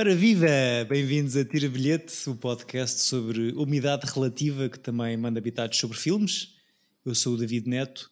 [0.00, 0.46] Ora viva!
[0.88, 6.54] Bem-vindos a Tira Bilhete, o podcast sobre umidade relativa que também manda habitados sobre filmes.
[7.04, 8.10] Eu sou o David Neto.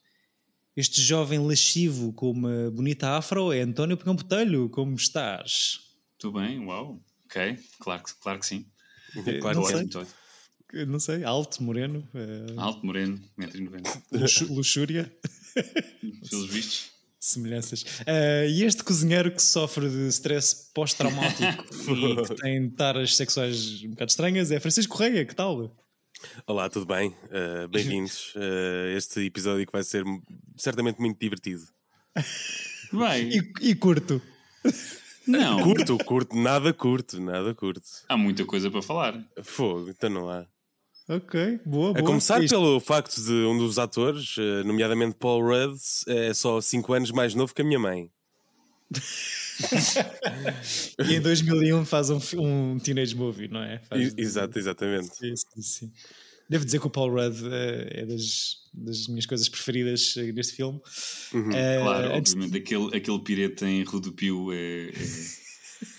[0.77, 4.69] Este jovem lascivo com uma bonita afro é António Pegão Botelho.
[4.69, 5.79] Como estás?
[6.19, 7.03] Tudo bem, uau.
[7.25, 8.67] Ok, claro, que- claro que sim.
[9.41, 10.07] Claro Não que sei.
[10.75, 14.03] Eu Não sei, alto, moreno, eh, Alto, moreno, 1,90m.
[14.13, 15.11] luxu- luxúria,
[16.29, 16.98] Pelos vistos.
[17.21, 17.85] Semelhanças.
[18.07, 23.91] Eh, e este cozinheiro que sofre de stress pós-traumático e que tem taras sexuais um
[23.91, 25.77] bocado estranhas é Francisco Correia, que tal?
[26.47, 27.11] Olá, tudo bem?
[27.25, 30.05] Uh, Bem-vindos a este episódio que vai ser
[30.57, 31.63] certamente muito divertido.
[32.93, 33.23] Vai.
[33.23, 34.21] E, e curto.
[35.27, 37.83] Não, Curto, curto, nada curto, nada curto.
[38.09, 39.15] há muita coisa para falar.
[39.43, 40.47] Fogo, então não há.
[41.09, 41.99] Ok, boa, boa.
[41.99, 46.61] A começar Isto- pelo facto de um dos atores, uh, nomeadamente Paul Rudd, é só
[46.61, 48.11] 5 anos mais novo que a minha mãe.
[51.09, 53.79] E em 2001 faz um, um teenage movie, não é?
[53.89, 55.17] Faz- Exato, exatamente.
[55.17, 55.93] Sim, sim, sim.
[56.49, 60.55] Devo dizer que o Paul Rudd eh, é das, das minhas coisas preferidas eh, neste
[60.55, 60.81] filme.
[61.35, 61.53] Uhum.
[61.53, 62.57] Eh, Claro, antes- obviamente.
[62.59, 64.89] Aquele, aquele pirete em Rodopio é,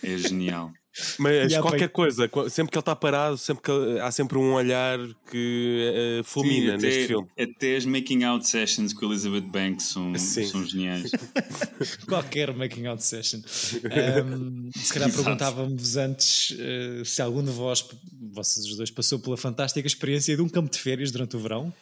[0.04, 0.72] é, é genial.
[1.18, 4.12] Mas E há qualquer bem- coisa, sempre que ele está parado, sempre que ele- há
[4.12, 4.98] sempre um olhar
[5.32, 7.28] que uh, fulmina Sim, neste até, filme.
[7.40, 10.46] até as making out sessions com Elizabeth Banks são, Sim.
[10.46, 11.12] são geniais.
[12.08, 13.40] qualquer making out session.
[13.92, 17.86] Ahm, se calhar perguntávamos antes eh, se algum de vós,
[18.32, 21.74] vocês os dois, passou pela fantástica experiência de um campo de férias durante o verão.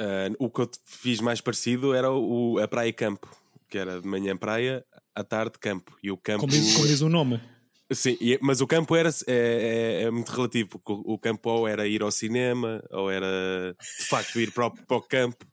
[0.00, 3.28] Uh, o que eu fiz mais parecido era o, a praia e campo,
[3.68, 5.96] que era de manhã praia, à tarde campo.
[6.02, 6.40] E o campo.
[6.40, 7.40] Como diz, como diz o nome.
[7.90, 11.66] Sim, e- mas o campo era, é, é- é muito relativo, porque o, campo ou
[11.66, 15.46] era ir ao cinema, ou era de facto ir para o, para o campo.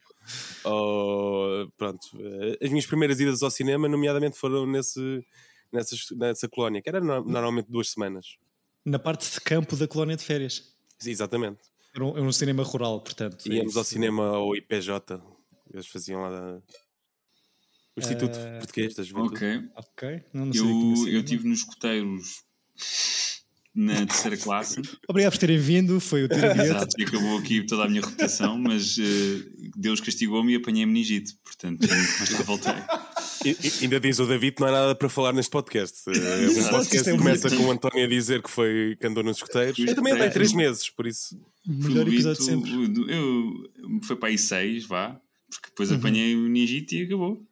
[0.63, 5.23] Ou, pronto, eh, as minhas primeiras idas ao cinema, nomeadamente, foram nesse,
[5.71, 8.37] nessas, nessa colónia, que era no- normalmente duas semanas.
[8.83, 10.75] Na parte de campo da colónia de férias.
[10.99, 11.59] Sim, exatamente.
[11.93, 13.45] Era um, era um cinema rural, portanto.
[13.49, 13.79] é Íamos isso.
[13.79, 15.21] ao cinema ao IPJ,
[15.73, 16.61] eles faziam lá da-
[17.95, 19.35] o Instituto Eh, Português da Juventude.
[19.35, 19.61] Ok.
[19.75, 22.43] Ok, não, não Eu, assim, eu estive nos escuteiros
[23.73, 24.81] na terceira classe.
[25.07, 26.45] Obrigado por terem vindo, foi o tiro.
[26.45, 29.43] Exato, e acabou aqui toda a minha reputação, mas eh,
[29.75, 32.73] Deus castigou-me e apanhei meningite, portanto, lá voltei.
[33.45, 36.01] E- e- ainda diz o David, não há nada para falar neste podcast.
[36.07, 39.37] Um Exato, podcast que começa com o António a dizer que foi que andou nos
[39.37, 39.77] escuteiros.
[39.77, 41.37] Eu também andei três meses, por isso.
[41.67, 42.71] Melhor episódio de sempre.
[42.71, 43.53] Fluido, Eu,
[44.03, 45.19] foi para aí seis, vá,
[45.49, 45.97] porque depois Uhum.
[45.97, 47.45] apanhei o meningite e acabou.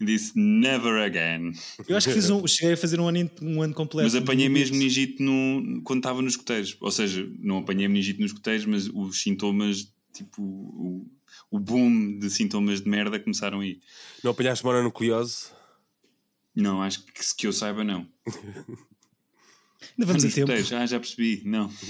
[0.00, 1.52] Disse never again.
[1.88, 4.04] Eu acho que fiz um, cheguei a fazer um ano, um ano completo.
[4.04, 6.76] Mas apanhei mesmo meningite no, quando estava nos escuteiros.
[6.80, 11.10] Ou seja, não apanhei meningite nos escuteiros, mas os sintomas, tipo, o,
[11.50, 13.80] o boom de sintomas de merda começaram aí.
[14.22, 15.46] Não apanhaste mononucleose?
[16.54, 18.06] Não, acho que, que eu saiba, não.
[19.96, 20.52] Ainda vamos a nos tempo.
[20.52, 21.70] ah, já percebi, não.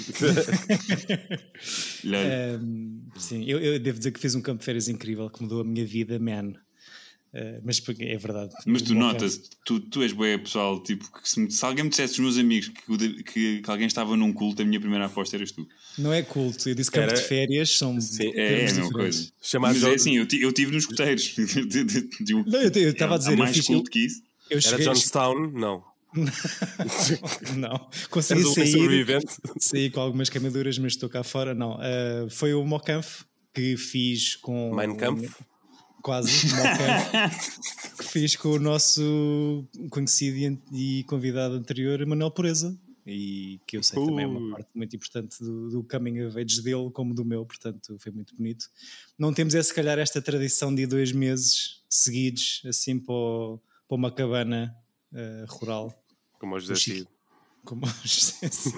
[2.04, 5.60] Um, sim, eu, eu devo dizer que fiz um campo de férias incrível que mudou
[5.60, 6.54] a minha vida, man.
[7.34, 8.54] Uh, mas é verdade.
[8.64, 12.14] Mas tu notas, tu, tu és bué pessoal, tipo, que se, se alguém me dissesse
[12.14, 15.52] os meus amigos que, que, que alguém estava num culto, a minha primeira aposta eras
[15.52, 15.68] tu.
[15.98, 18.00] Não é culto, eu disse campo Era- de férias, são.
[18.00, 19.30] Sim, É, é a mesma coisa.
[19.42, 21.34] Chamado Mas é assim, eu, eu tive nos escuteiros.
[21.38, 23.66] Um- Não, eu eu estava a há dizer, eu mais fiz.
[23.66, 24.22] culto que isso.
[24.48, 25.50] Eu Era Johnstown?
[25.52, 25.84] Não.
[27.56, 29.22] não, consegui sair,
[29.58, 31.54] saí com algumas queimaduras, mas estou cá fora.
[31.54, 33.24] Não, Uh, foi o Mocanf
[33.54, 34.74] que fiz com.
[34.74, 35.34] Mein Kampf?
[36.02, 36.30] Quase,
[37.98, 42.78] que fiz com o nosso conhecido e- convidado anterior, Manuel Pureza.
[43.06, 44.36] E que eu sei também é Uh.
[44.36, 48.12] uma parte muito importante do, do coming of age dele, como do meu, portanto foi
[48.12, 48.66] muito bonito.
[49.18, 53.96] Não temos, é se calhar, esta tradição de dois meses seguidos, assim, para, o- para
[53.96, 54.76] uma cabana
[55.14, 55.92] eh, rural.
[56.38, 56.74] Como o José.
[56.76, 57.08] Cid.
[57.64, 58.76] como o José Cid.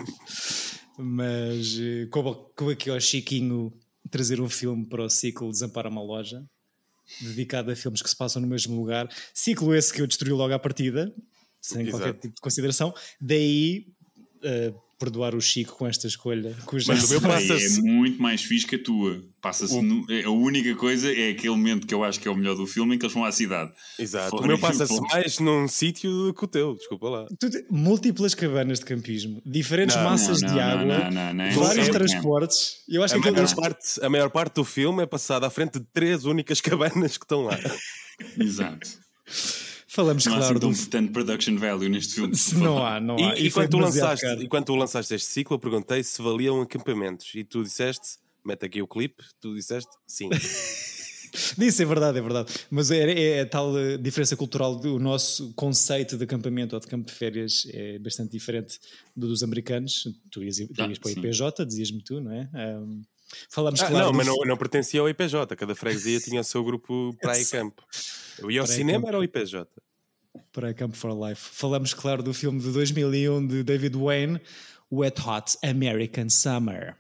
[0.97, 3.73] mas eh, como, como aqui ao Chiquinho
[4.11, 6.45] trazer um filme para o ciclo Desampara uma Loja
[7.21, 10.53] dedicado a filmes que se passam no mesmo lugar ciclo esse que eu destruí logo
[10.55, 11.13] à partida
[11.61, 11.99] sem Exato.
[11.99, 13.87] qualquer tipo de consideração daí
[14.43, 18.21] eh, perdoar o Chico com esta escolha cuja Mas o meu Pá, passa-se- É muito
[18.21, 19.23] mais fixe que a tua.
[19.41, 22.31] Passa-se O- no- é- a única coisa é aquele momento que eu acho que é
[22.31, 23.73] o melhor do filme em que eles vão à cidade.
[23.99, 24.29] Exato.
[24.31, 27.27] Fora O meu passa-se mais num sítio do que o teu, desculpa lá.
[27.71, 31.89] Múltiplas cabanas de campismo diferentes Não, massas não, de não, água não, não, não, vários
[31.89, 35.51] transportes eu acho A que maior, parte, a maior parte do filme é passada à
[35.51, 37.59] frente de três únicas cabanas que estão lá.
[38.39, 38.87] Exato.
[39.91, 42.35] Falamos Não há claro assim do tão, tanto production value neste filme.
[42.37, 43.37] Se não há, não há.
[43.37, 44.43] E, e foi quando, tu lançaste, caro.
[44.43, 47.33] e quando tu lançaste este ciclo, eu perguntei se valiam acampamentos.
[47.35, 50.31] E tu disseste, mete aqui o clipe, tu disseste sim.
[51.59, 52.53] Isso é verdade, é verdade.
[52.71, 56.87] Mas é, é, é tal uh, diferença cultural do nosso conceito de acampamento ou de
[56.89, 58.79] campo de férias é bastante diferente
[59.15, 60.09] do dos americanos.
[60.31, 62.49] Tu ias, tu ias ah, para o IPJ, dizias-me tu, não é?
[62.79, 63.03] Um,
[63.49, 64.07] falamos ah, claro.
[64.07, 65.57] Não, mas não, não pertencia ao IPJ.
[65.57, 67.83] Cada freguesia tinha o seu grupo praia e campo.
[68.39, 69.67] Eu ia ao cinema, era o IPJ.
[70.53, 71.49] Praia Camp for Life.
[71.53, 74.41] Falamos, claro, do filme de 2001 de David Wayne,
[74.91, 76.97] Wet Hot American Summer.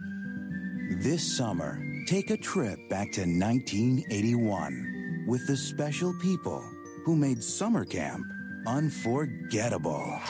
[1.02, 6.62] This summer, take a trip back to 1981 with the special people
[7.04, 8.24] who made summer camp
[8.66, 10.20] unforgettable.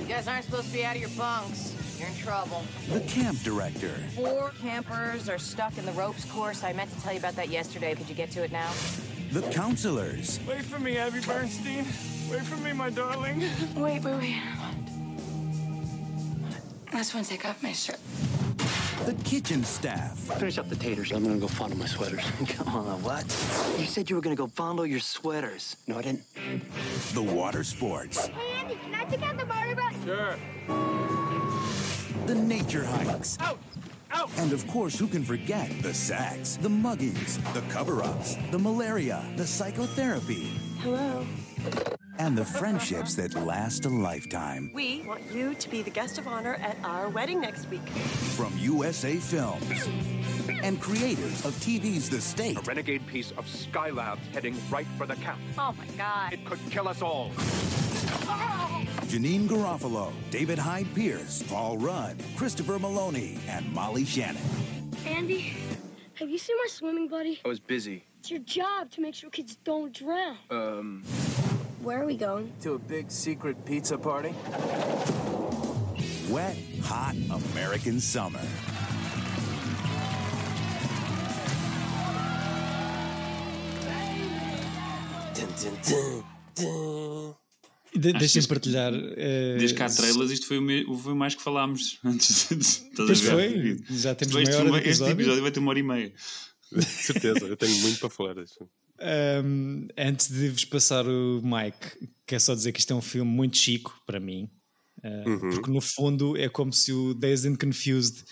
[0.00, 1.79] You guys aren't supposed to be out of your bunks.
[2.00, 2.62] You're in trouble.
[2.88, 3.92] The camp director.
[4.14, 6.64] Four campers are stuck in the ropes course.
[6.64, 7.94] I meant to tell you about that yesterday.
[7.94, 8.72] Could you get to it now?
[9.32, 10.40] The counselors.
[10.48, 11.84] Wait for me, Abby Bernstein.
[12.30, 13.40] Wait for me, my darling.
[13.76, 14.42] Wait, wait, wait.
[16.88, 18.00] I just want to take off my shirt.
[19.04, 20.16] The kitchen staff.
[20.38, 21.12] Finish up the taters.
[21.12, 22.24] I'm gonna go fondle my sweaters.
[22.48, 23.24] Come on, what?
[23.78, 25.76] You said you were gonna go fondle your sweaters.
[25.86, 26.22] No, I didn't.
[27.12, 28.28] The water sports.
[28.28, 29.92] Hey, Andy, can I take out the Mario Bros?
[30.04, 30.99] Sure.
[32.26, 33.38] The nature hikes.
[33.40, 33.58] Out!
[34.10, 34.30] Out!
[34.38, 39.46] And of course, who can forget the sex, the muggings, the cover-ups, the malaria, the
[39.46, 40.50] psychotherapy.
[40.80, 41.26] Hello
[42.20, 44.70] and the friendships that last a lifetime.
[44.74, 47.88] We want you to be the guest of honor at our wedding next week.
[48.36, 49.88] From USA Films
[50.62, 52.58] and creators of TV's The State.
[52.58, 55.40] A renegade piece of Skylab heading right for the camp.
[55.56, 56.34] Oh my God.
[56.34, 57.30] It could kill us all.
[58.28, 58.59] Ah!
[59.10, 64.40] Janine Garofalo, David Hyde Pierce, Paul Rudd, Christopher Maloney, and Molly Shannon.
[65.04, 65.52] Andy,
[66.14, 67.40] have you seen my swimming buddy?
[67.44, 68.04] I was busy.
[68.20, 70.36] It's your job to make sure kids don't drown.
[70.50, 71.02] Um.
[71.82, 72.52] Where are we going?
[72.60, 74.32] To a big secret pizza party.
[76.28, 78.38] Wet, hot American summer.
[87.94, 88.92] De Deixem partilhar.
[88.92, 92.96] Uh, Desde que há trailers, isto foi o, foi o mais que falámos antes de.
[92.96, 96.12] Pois foi, já temos meia hora este, este episódio vai ter uma hora e meia.
[96.72, 98.34] De certeza, eu tenho muito para falar.
[98.34, 98.68] Disso.
[99.44, 103.30] Um, antes de vos passar o Mike, quer só dizer que isto é um filme
[103.30, 104.48] muito chico para mim,
[105.02, 105.50] uh, uhum.
[105.50, 108.24] porque no fundo é como se o Dazed and Confused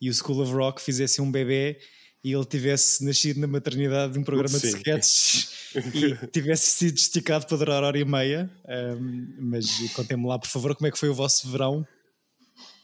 [0.00, 1.78] e o School of Rock fizessem um bebê
[2.26, 4.66] e ele tivesse nascido na maternidade de um programa Sim.
[4.66, 5.48] de sketches
[5.94, 8.50] e tivesse sido esticado para durar hora e meia.
[8.68, 11.86] Um, mas contem-me lá, por favor, como é que foi o vosso verão?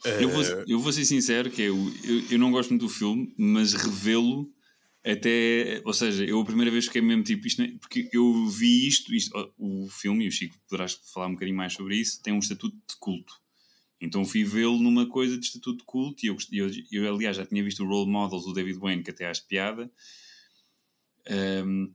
[0.05, 3.35] Eu vou, eu vou ser sincero, que eu, eu, eu não gosto muito do filme,
[3.37, 4.49] mas revê-lo
[5.05, 8.87] até, ou seja, eu a primeira vez fiquei mesmo tipo isto, é, porque eu vi
[8.87, 12.33] isto, isto, o filme, e o Chico poderás falar um bocadinho mais sobre isso, tem
[12.33, 13.42] um estatuto de culto.
[14.03, 17.47] Então fui vê-lo numa coisa de estatuto de culto, e eu, eu, eu, aliás já
[17.47, 19.89] tinha visto o Role Models do David Wayne, que até acho piada.
[21.65, 21.95] Um,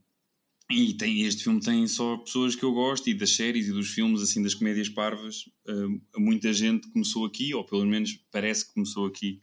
[0.72, 3.90] e tem, este filme tem só pessoas que eu gosto, e das séries e dos
[3.90, 5.50] filmes, assim, das comédias parvas.
[5.68, 9.42] Um, muita gente começou aqui, ou pelo menos parece que começou aqui.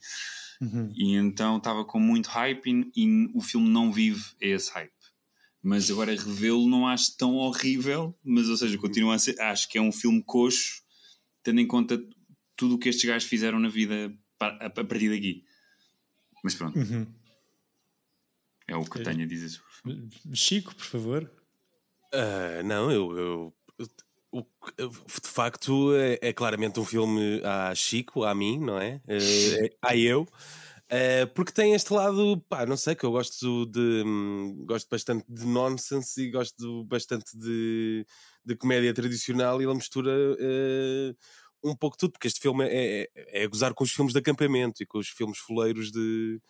[0.59, 0.91] Uhum.
[0.95, 4.93] E então estava com muito hype e, e, o filme não vive esse hype.
[5.63, 9.77] Mas agora revê-lo não acho tão horrível, mas ou seja, continuo a ser, acho que
[9.77, 10.83] é um filme coxo,
[11.43, 12.03] tendo em conta
[12.57, 15.45] tudo o que estes gajos fizeram na vida a, partir daqui.
[16.43, 16.79] Mas pronto.
[16.79, 17.07] Uhum.
[18.67, 21.31] É o que eu tenho a dizer sobre Chico, por favor.
[22.15, 23.55] Uh, não, eu, eu,
[24.79, 29.01] eu, de facto é, é, claramente um filme a Chico, a mim, não é?
[29.07, 30.27] Uh, a eu.
[30.85, 34.03] Uh, porque tem este lado, pá, não sei, que eu gosto de.
[34.05, 38.07] Hum, gosto bastante de nonsense e gosto bastante de,
[38.45, 41.17] de comédia tradicional e ele mistura uh,
[41.65, 44.83] um pouco tudo, porque este filme é, é, é gozar com os filmes de acampamento
[44.83, 46.41] e com os filmes foleiros de,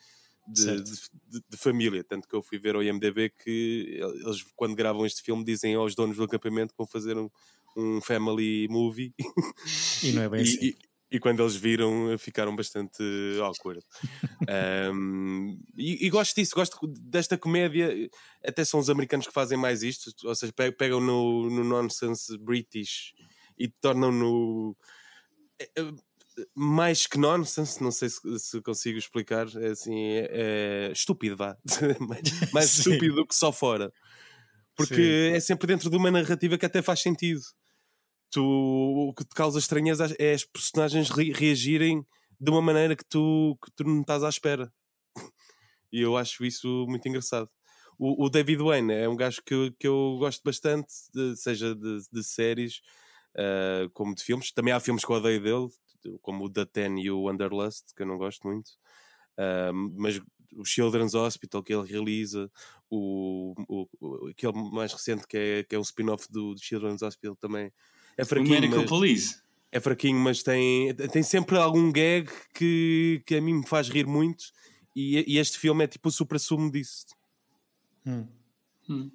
[0.47, 2.03] de, de, de, família.
[2.03, 5.95] Tanto que eu fui ver ao IMDB que eles, quando gravam este filme, dizem aos
[5.95, 7.29] donos do acampamento que vão fazer um,
[7.77, 9.13] um family movie.
[10.03, 10.57] E não é bem assim.
[10.61, 10.77] E,
[11.11, 13.01] e quando eles viram ficaram bastante
[13.41, 13.81] awkward.
[14.93, 18.09] um, e, e, gosto disso, gosto desta comédia.
[18.45, 23.13] Até são os americanos que fazem mais isto, ou seja, pegam no, no nonsense British
[23.57, 24.75] e tornam no.
[25.59, 30.91] Eh, eh, mais que nonsense, não sei se, se consigo explicar, é assim, é, é
[30.91, 31.57] estúpido, vá.
[31.99, 33.91] mais, mais estúpido do que só fora.
[34.75, 35.35] Porque Sim.
[35.35, 37.41] é sempre dentro de uma narrativa que até faz sentido
[38.35, 38.43] tu,
[39.09, 42.05] o que te causa estranheza é as personagens re reagirem
[42.37, 44.71] de uma maneira que tu, que tu não estás à espera.
[45.89, 47.49] e eu acho isso muito engraçado.
[47.97, 51.99] O, o, David Wayne é um gajo que, que eu gosto bastante, de, seja de,
[52.11, 52.81] de séries
[53.35, 54.51] uh, como de filmes.
[54.51, 58.03] Também há filmes que eu odeio dele, como o The Ten e o Wanderlust, que
[58.03, 58.69] eu não gosto muito.
[59.37, 60.21] Uh, mas
[60.55, 62.49] o Children's Hospital que ele realiza,
[62.89, 67.01] o, o, o aquele mais recente que é, que é um spin-off do, do, Children's
[67.01, 67.71] Hospital também.
[68.17, 68.51] É fraquinho.
[68.51, 69.41] O Medical mas, Police.
[69.71, 74.07] É fraquinho, mas tem, tem sempre algum gag que, que a mim me faz rir
[74.07, 74.45] muito.
[74.95, 77.07] E, e este filme é tipo o supra-sumo disso.
[78.05, 78.25] Hum.
[78.89, 79.11] Hum.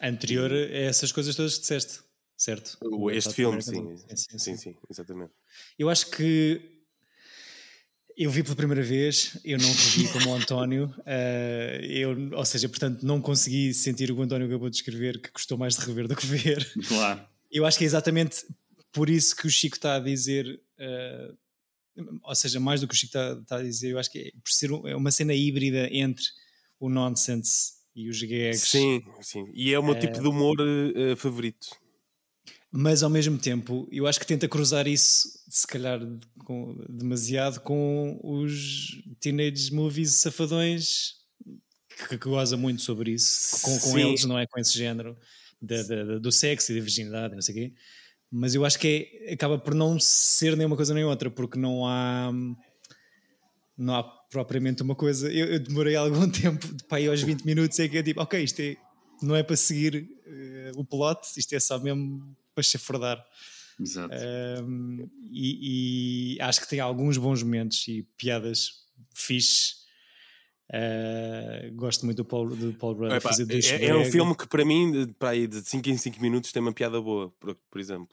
[0.00, 2.00] Anterior a essas coisas todas que disseste,
[2.36, 2.78] certo?
[3.12, 3.96] Este filme, sim.
[3.96, 5.32] Sim, sim, sim, sim, exatamente.
[5.78, 6.76] Eu acho que
[8.16, 12.68] eu vi pela primeira vez, eu não revi como o António, uh, eu, ou seja,
[12.68, 15.84] portanto, não consegui sentir o que o António acabou de escrever, que gostou mais de
[15.84, 16.66] rever do que ver.
[16.88, 17.26] Claro.
[17.50, 18.44] Eu acho que é exatamente
[18.90, 21.36] por isso que o Chico está a dizer, uh,
[22.22, 24.30] ou seja, mais do que o Chico está, está, a dizer, eu acho que é
[24.42, 26.24] por ser é uma cena híbrida entre
[26.80, 28.62] o nonsense e os gags.
[28.62, 29.50] Sim, sim.
[29.52, 30.56] E é o meu uh, tipo de humor
[31.18, 31.68] favorito
[32.72, 36.00] mas ao mesmo tempo eu acho que tenta cruzar isso, se calhar
[36.44, 41.14] com, demasiado, com os teenage movies safadões
[42.08, 44.46] que, que goza muito sobre isso, com, com eles, não é?
[44.46, 45.16] Com esse género
[45.60, 47.74] de, de, de, do sexo e da virgindade, não sei o quê.
[48.30, 51.58] Mas eu acho que é, acaba por não ser nem uma coisa nem outra, porque
[51.58, 52.30] não há.
[53.78, 55.32] Não há propriamente uma coisa.
[55.32, 58.42] Eu, eu demorei algum tempo, para ir aos 20 minutos, é que é tipo, ok,
[58.42, 58.76] isto é,
[59.22, 63.22] não é para seguir uh, o plot, isto é só mesmo para chafurdar.
[63.78, 64.14] Exato.
[64.64, 68.70] Um, e, e, acho que tem alguns bons momentos e piadas
[69.14, 69.84] fixe.
[70.72, 74.64] Uh, gosto muito do Paul, do Paul Rudd fazer é, é, um filme que para
[74.64, 78.08] mim, para aí de 5 em 5 minutos, tem uma piada boa, por, por exemplo.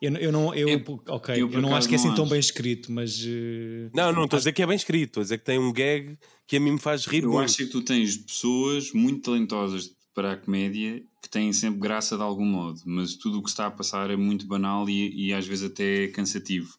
[0.00, 2.38] Eu, eu não, eu, eu ok, eu, eu não acho que é assim tão bem
[2.38, 3.18] escrito, mas.
[3.24, 5.58] Uh, não, não estou a dizer que é bem escrito, estou a dizer que tem
[5.58, 7.38] um gag que a mim me faz rir eu muito.
[7.38, 12.16] Eu acho que tu tens pessoas muito talentosas para a comédia que têm sempre graça
[12.16, 15.32] de algum modo, mas tudo o que está a passar é muito banal e, e
[15.32, 16.76] às vezes até cansativo.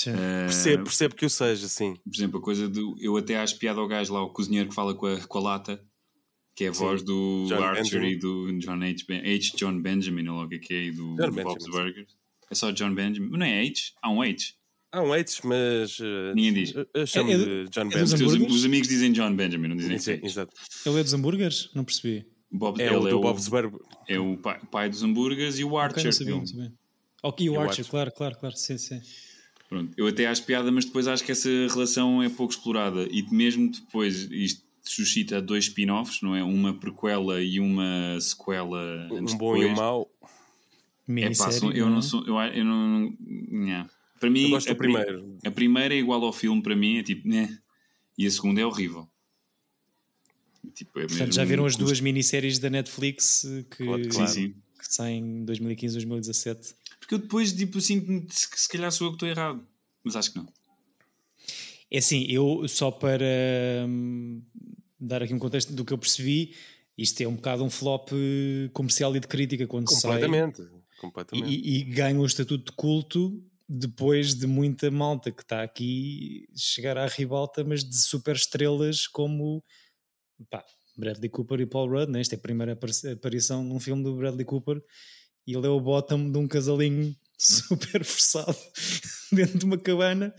[0.00, 1.96] Uh, percebo, percebo que o seja, sim.
[2.04, 2.94] Por exemplo, a coisa do.
[3.00, 5.40] Eu até acho piada ao gajo lá, o cozinheiro que fala com a, com a
[5.40, 5.82] lata,
[6.54, 6.84] que é a sim.
[6.84, 8.10] voz do John Archer Benjamin.
[8.10, 9.04] e do John H.
[9.08, 9.56] Ben, H.
[9.56, 12.14] John Benjamin, ou logo que é, e do, do Bob's Burgers.
[12.50, 13.30] É só John Benjamin.
[13.30, 13.92] Não é H?
[14.02, 14.52] Há um H.
[14.96, 15.98] Há um H, mas.
[16.00, 16.74] Uh, Ninguém diz.
[16.94, 18.46] Eu chamo é, de John é Benjamin.
[18.46, 20.54] Os, os, amigos dizem John Benjamin, não dizem sim, Exato.
[20.86, 21.68] Ele é dos hambúrgueres?
[21.74, 22.24] Não percebi.
[22.50, 23.78] Bob, é, o é Bob's Burger.
[24.08, 25.98] É o pai, pai, dos hambúrgueres e o Archer.
[26.10, 26.72] Okay, não sabia,
[27.22, 28.98] Ok, o, Archer, claro, claro, claro, sim, sim.
[29.68, 33.06] Pronto, eu até acho piada, mas depois acho que essa relação é pouco explorada.
[33.10, 36.42] E mesmo depois isto suscita dois spin-offs, não é?
[36.42, 39.08] Uma prequela e uma sequela.
[39.10, 40.10] Um bom e um mau.
[41.08, 42.24] É, pá, eu não sou.
[42.26, 43.14] Eu, eu não.
[43.50, 45.38] não para mim, eu gosto do primeiro.
[45.44, 47.58] A primeira é igual ao filme, para mim, é tipo, né?
[48.16, 49.08] E a segunda é horrível.
[50.74, 54.28] Tipo, é Portanto, já viram as duas minisséries da Netflix que, claro, claro.
[54.28, 54.54] Sim, sim.
[54.78, 56.74] que saem em 2015, 2017?
[56.98, 59.64] Porque eu depois, tipo, sinto-me que se calhar sou eu que estou errado,
[60.02, 60.48] mas acho que não.
[61.90, 63.24] É assim, eu só para
[63.88, 64.42] hum,
[64.98, 66.54] dar aqui um contexto do que eu percebi,
[66.98, 68.10] isto é um bocado um flop
[68.72, 70.66] comercial e de crítica quando completamente, sai.
[70.98, 71.48] Completamente.
[71.48, 76.96] E, e ganha um estatuto de culto depois de muita malta que está aqui chegar
[76.96, 79.62] à ribalta, mas de super estrelas como
[80.48, 80.64] pá,
[80.96, 82.20] Bradley Cooper e Paul Rudd, né?
[82.20, 82.78] esta é a primeira
[83.12, 84.80] aparição num filme do Bradley Cooper
[85.46, 88.56] e ele é o bottom de um casalinho super forçado
[89.32, 90.34] dentro de uma cabana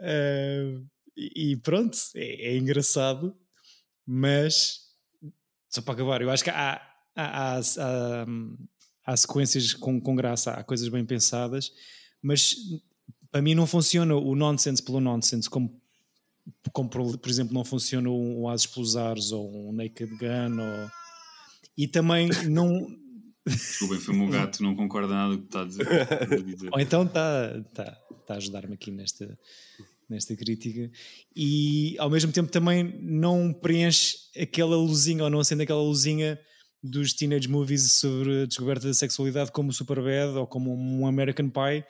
[0.00, 0.86] uh,
[1.16, 3.36] e, pronto, é, é, engraçado
[4.06, 4.90] mas
[5.68, 6.82] só para acabar, eu acho que há,
[7.14, 8.26] há, há, há,
[9.06, 11.70] há sequências com, com graça, há coisas bem pensadas,
[12.22, 12.56] mas
[13.30, 15.80] para mim não funciona o nonsense pelo nonsense como
[16.72, 20.90] como por, por exemplo não funciona um As Explosars ou um Naked Gun ou...
[21.76, 22.98] e também não
[23.46, 25.86] Desculpem, foi o meu gato, não concorda nada com o que está a dizer.
[26.70, 29.36] ou então está, está, está a ajudar-me aqui nesta,
[30.08, 30.90] nesta crítica
[31.34, 36.38] e ao mesmo tempo também não preenche aquela luzinha ou não acende aquela luzinha
[36.82, 41.84] dos teenage movies sobre a descoberta da sexualidade como Superbad ou como um American Pie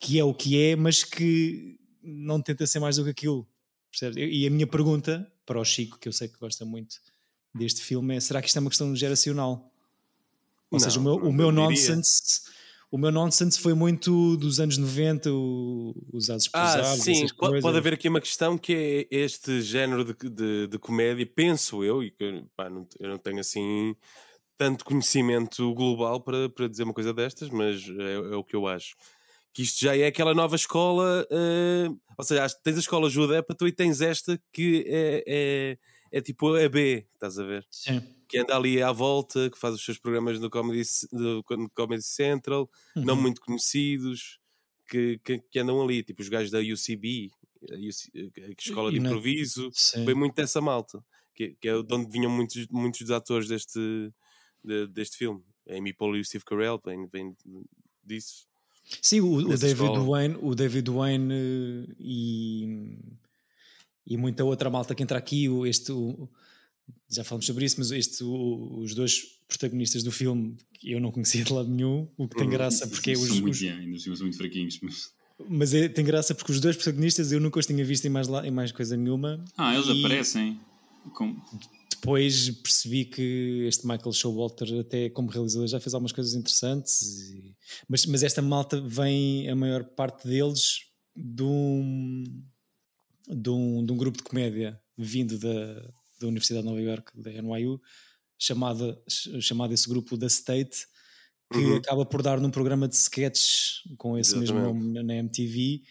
[0.00, 3.46] que é o que é, mas que não tenta ser mais do que aquilo
[3.92, 4.16] Percebes?
[4.16, 6.96] E a minha pergunta para o Chico, que eu sei que gosta muito
[7.54, 9.70] deste filme, é: será que isto é uma questão geracional?
[10.70, 12.40] Ou não, seja, o meu, o meu nonsense.
[12.92, 15.30] O meu nonsense foi muito dos anos 90,
[16.12, 16.90] os asos pesados.
[16.90, 20.78] Ah, sim, pode, pode, haver aqui uma questão que é este género de, de, de
[20.78, 23.96] comédia, penso eu, e que pá, não, eu não tenho assim
[24.58, 28.66] tanto conhecimento global para, para dizer uma coisa destas, mas é, é o que eu
[28.66, 28.94] acho
[29.54, 33.72] que isto já é aquela nova escola, uh, ou seja, tens a escola Judepa e
[33.72, 35.78] tens esta que é, é,
[36.10, 37.66] é, tipo a B, estás a ver?
[37.70, 38.02] Sim.
[38.32, 42.66] Que anda ali à volta, que faz os seus programas no Comedy, no Comedy Central,
[42.96, 43.04] uhum.
[43.04, 44.38] não muito conhecidos,
[44.88, 47.30] que, que, que, andam ali, tipo os gajos da UCB
[47.70, 49.70] a escola de improviso,
[50.04, 53.78] foi muito dessa malta, que, que, é de onde vinham muitos, muitos dos atores deste,
[54.64, 55.42] de, deste filme.
[55.68, 57.36] Amy Poehler e o Steve Carell vem, vem
[58.02, 58.46] disso.
[59.00, 62.98] Sim, o, o David Wayne, o David Wayne eh, e,
[64.04, 66.28] e muita outra malta que entra aqui, o, este, o,
[67.10, 71.44] já falamos sobre isso, mas este, o, os dois protagonistas do filme eu não conhecia
[71.44, 72.52] de lado nenhum, o que tem uhum.
[72.52, 74.02] graça porque são os, muito, os...
[74.02, 75.10] são muito fraquinhos, mas...
[75.48, 78.28] Mas é, tem graça porque os dois protagonistas eu nunca os tinha visto em mais,
[78.28, 79.44] em mais coisa nenhuma.
[79.56, 80.60] Ah, eles e aparecem.
[81.14, 81.36] Com...
[81.90, 87.30] Depois percebi que este Michael Showalter, até como realizador, já fez algumas coisas interessantes.
[87.32, 87.56] E...
[87.88, 90.82] Mas, mas esta malta vem, a maior parte deles,
[91.16, 92.24] de um,
[93.28, 97.30] de um, de um grupo de comédia vindo da, da Universidade de Nova York, da
[97.30, 97.80] NYU,
[98.38, 99.00] chamada,
[99.40, 100.86] chamado esse grupo da State,
[101.52, 101.76] que uhum.
[101.76, 104.74] acaba por dar num programa de sketches com esse Exatamente.
[104.74, 105.82] mesmo nome na MTV,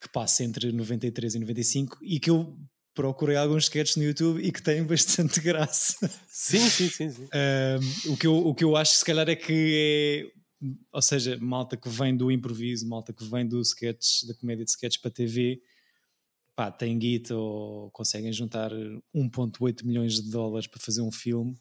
[0.00, 2.56] que passa entre 93 e 95 e que eu
[2.94, 6.08] procurei alguns sketches no YouTube e que têm bastante graça.
[6.28, 7.10] Sim, sim, sim.
[7.10, 7.24] sim.
[7.24, 10.40] Um, o, que eu, o que eu acho, se calhar, é que é.
[10.92, 14.70] Ou seja, malta que vem do improviso, malta que vem do sketch, da comédia de
[14.70, 15.58] sketches para TV,
[16.60, 21.56] pá, tem guita ou conseguem juntar 1,8 milhões de dólares para fazer um filme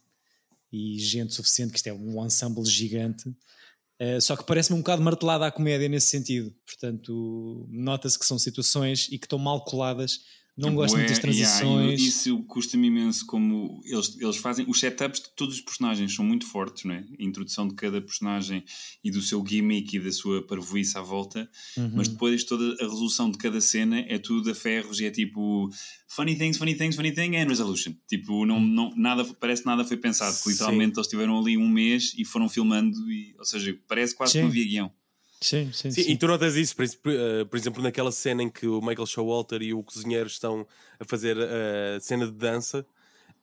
[0.74, 3.30] e gente suficiente, que isto é um ensemble gigante.
[3.30, 6.54] Uh, só que parece-me um bocado martelada a comédia nesse sentido.
[6.66, 10.20] Portanto, nota-se que são situações e que estão mal coladas
[10.60, 11.62] não gosto muito das transições.
[11.64, 14.66] Yeah, isso custa-me imenso como eles, eles fazem.
[14.68, 17.06] Os setups de todos os personagens são muito fortes, não é?
[17.20, 18.64] A introdução de cada personagem
[19.04, 21.92] e do seu gimmick e da sua parvoíce à volta, uhum.
[21.96, 25.70] mas depois toda a resolução de cada cena é tudo a ferros e é tipo
[26.08, 27.94] funny things, funny things, funny thing and resolution.
[28.08, 30.36] Tipo, não, não, nada, parece que nada foi pensado.
[30.46, 31.00] Literalmente Sim.
[31.00, 34.40] eles estiveram ali um mês e foram filmando, e, ou seja, parece quase Sim.
[34.40, 34.99] que não havia guião.
[35.42, 36.12] Sim, sim, sim, sim.
[36.12, 39.62] E tu notas isso, por, eh, por, exemplo, naquela cena em que o Michael Showalter
[39.62, 40.68] e o cozinheiro estão
[41.00, 42.86] a fazer a cena de dança,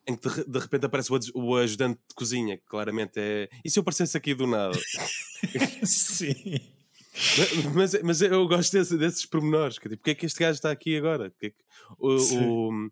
[0.06, 3.48] em que de, de repente aparece o, ajudante de cozinha, que claramente é.
[3.64, 4.78] E se eu aparecesse aqui do nada?
[5.84, 6.60] sim.
[7.74, 9.78] Mas, mas eu gosto desse, desses pormenores.
[9.78, 11.32] Que, tipo, porque é que este gajo está aqui agora?
[11.40, 11.56] Que, é que,
[11.98, 12.90] o, o,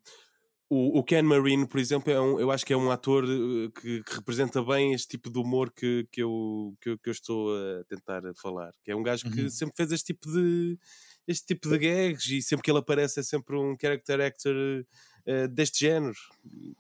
[0.69, 3.71] o, o Ken Marine, por exemplo, é um, eu acho que é um ator eh,
[3.81, 7.13] que, que, representa bem este tipo de humor que, que, eu, que, eu, que eu
[7.13, 8.73] estou a tentar falar.
[8.83, 9.51] Que é um gajo que uhum.
[9.51, 10.79] sempre fez este tipo de
[11.27, 15.49] este tipo de gags e sempre que ele aparece é sempre um character actor uh,
[15.49, 16.15] deste género.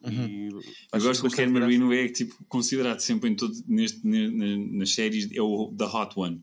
[0.02, 0.60] Uhum.
[0.92, 5.30] eu gosto que o Ken Marino é tipo, considerado sempre em todo, neste, nas séries
[5.32, 6.42] é o The Hot One.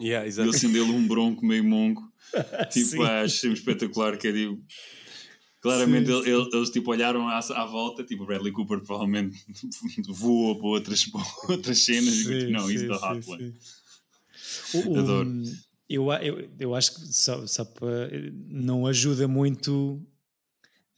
[0.00, 0.50] Yeah, exactly.
[0.50, 2.02] Ele sendo ele um bronco meio mongo.
[2.72, 4.62] tipo, acho sempre espetacular que é tipo
[5.66, 6.30] Claramente sim, sim.
[6.30, 9.38] Eles, eles, tipo olharam à, à, volta, tipo Bradley Cooper provavelmente
[10.08, 13.54] voou para outras, para outras cenas sim, e tipo, não, isso da Hot One.
[14.98, 15.42] Adoro.
[15.88, 18.10] Eu, eu, eu acho que só, só para,
[18.48, 20.02] não ajuda muito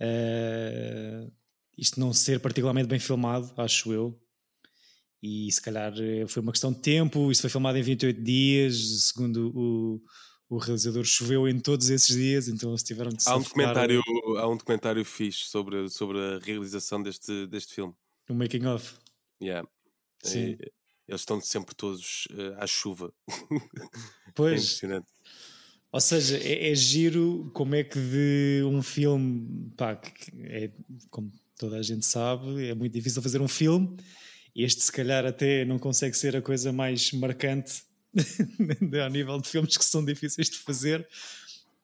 [0.01, 1.33] uh,
[1.77, 4.21] isto não ser particularmente bem filmado, acho eu.
[5.23, 8.77] E se calhar eh, foi uma questão de tempo, isto foi filmado em 28 dias,
[9.13, 10.01] segundo o,
[10.49, 14.03] o realizador choveu em todos esses dias, então eles tiveram que há um documentário
[14.39, 17.95] Há um documentário fixe sobre, sobre a realização deste, deste filme.
[18.29, 18.95] O making of.
[19.43, 19.69] Yeah.
[20.23, 20.57] Sim.
[20.61, 20.73] E,
[21.07, 23.13] eles estão sempre todos uh, à chuva.
[24.35, 24.53] Pois.
[24.53, 25.09] é impressionante.
[25.91, 30.71] Ou seja, é, é, giro como é que de um filme, pá, que é,
[31.11, 33.97] como toda a gente sabe, é muito difícil fazer um filme.
[34.55, 37.83] Este, se calhar, até não consegue ser a coisa mais marcante
[39.05, 41.07] a nível de filmes que são difíceis de fazer,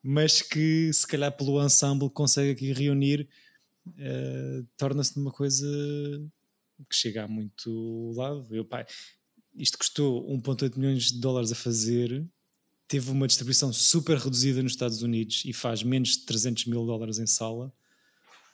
[0.03, 3.29] mas que se calhar pelo ensemble consegue aqui reunir,
[3.89, 5.67] uh, torna-se numa coisa
[6.89, 8.47] que chega a muito lado.
[8.55, 8.87] Eu, pai,
[9.55, 12.25] isto custou 1,8 milhões de dólares a fazer,
[12.89, 17.19] teve uma distribuição super reduzida nos Estados Unidos e faz menos de 300 mil dólares
[17.19, 17.73] em sala.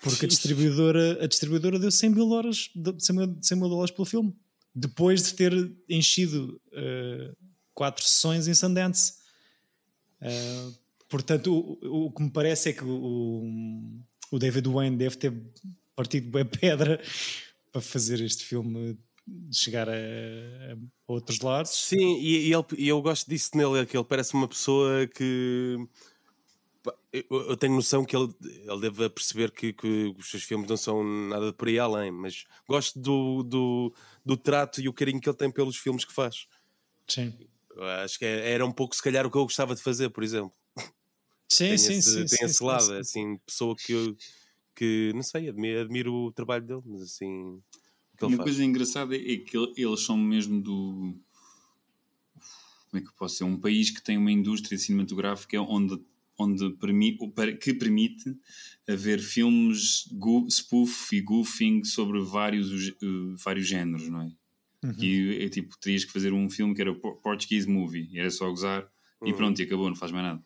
[0.02, 4.34] Porque a distribuidora, a distribuidora deu 100 mil, dólares, 100 mil dólares pelo filme.
[4.74, 5.52] Depois de ter
[5.88, 7.36] enchido uh,
[7.80, 9.14] quatro sessões em Sundance.
[10.20, 10.76] Uh,
[11.08, 11.50] portanto,
[11.82, 13.42] o, o, que me parece é que o,
[14.30, 15.32] o David Wayne deve ter
[15.96, 17.00] partido bem pedra
[17.72, 18.98] para fazer este filme
[19.50, 21.70] chegar a, a outros lados.
[21.70, 25.06] Sim, e, e, ele, e eu gosto disso nele, é que ele parece uma pessoa
[25.06, 25.78] que
[27.30, 31.02] eu tenho noção que ele, ele deve perceber que, que, os seus filmes não são
[31.02, 35.36] nada por aí além, mas gosto do, do, do trato e o carinho que ele
[35.36, 36.46] tem pelos filmes que faz.
[37.08, 37.32] Sim.
[38.04, 40.22] Acho que é, era um pouco, se calhar, o que eu gostava de fazer, por
[40.22, 40.52] exemplo.
[41.48, 42.16] Sim, tem sim, esse, sim.
[42.18, 42.98] Tem sim, esse lado, sim.
[42.98, 44.16] assim, pessoa que eu,
[44.74, 47.60] que, não sei, admiro, admiro o trabalho dele, mas assim.
[48.20, 48.42] Uma faz.
[48.42, 51.14] coisa engraçada é que eles são mesmo do.
[52.90, 53.44] Como é que posso ser?
[53.44, 55.98] Um país que tem uma indústria cinematográfica onde,
[56.38, 57.16] onde permi
[57.60, 58.36] que permite
[58.88, 60.08] haver filmes
[60.50, 64.32] spoof e goofing sobre vários, uh, vários géneros, não é?
[64.82, 64.94] Uhum.
[64.98, 68.48] E é tipo, terias que fazer um filme que era Portuguese Movie, e era só
[68.48, 68.88] gozar
[69.20, 69.28] uhum.
[69.28, 70.42] e pronto, e acabou, não faz mais nada.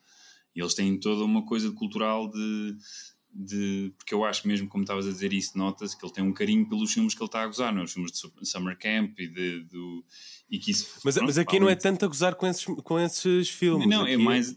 [0.55, 2.77] E eles têm toda uma coisa cultural de,
[3.35, 3.92] de.
[3.99, 6.68] Porque eu acho mesmo, como estavas a dizer isso, nota-se que ele tem um carinho
[6.68, 7.85] pelos filmes que ele está a gozar, não é?
[7.85, 9.64] Os filmes de Summer Camp e de.
[9.64, 10.05] Do,
[10.49, 13.01] e que isso, mas, pronto, mas aqui não é tanto a gozar com esses, com
[13.01, 13.88] esses filmes.
[13.88, 14.57] Não, é mais.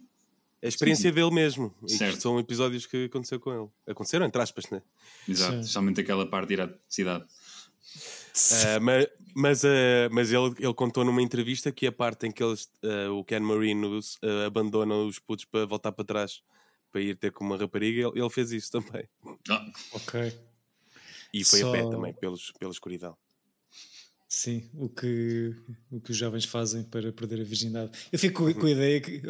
[0.61, 1.15] É a experiência Sim.
[1.15, 1.73] dele mesmo.
[1.87, 2.21] Certo.
[2.21, 3.69] são episódios que aconteceu com ele.
[3.87, 4.81] Aconteceram, entre aspas, né?
[5.27, 5.59] Exato, Sim.
[5.59, 7.25] especialmente aquela parte de ir à cidade.
[7.95, 9.07] Uh, mas
[9.39, 13.11] mas, uh, mas ele, ele contou numa entrevista que a parte em que eles, uh,
[13.11, 13.99] o Ken Marino
[14.45, 16.41] abandona os putos para voltar para trás
[16.91, 19.07] para ir ter com uma rapariga, ele, ele fez isso também.
[19.49, 19.71] Ah.
[19.93, 20.33] Ok.
[21.33, 21.69] E foi Só...
[21.69, 23.15] a pé também, pelos, pela escuridão.
[24.27, 25.55] Sim, o que,
[25.91, 27.91] o que os jovens fazem para perder a virgindade.
[28.11, 29.21] Eu fico com, com a ideia que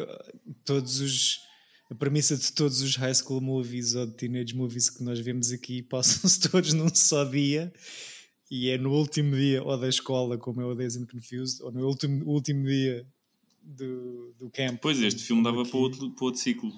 [0.64, 1.46] todos os.
[1.90, 5.50] A premissa de todos os high school movies ou de teenage movies que nós vemos
[5.52, 7.72] aqui passam-se todos num só dia
[8.50, 11.70] e é no último dia ou da escola, como é o Days and Confused, ou
[11.70, 13.06] no último, último dia
[13.62, 14.78] do, do camp.
[14.80, 16.72] Pois, este filme dava para outro, para outro ciclo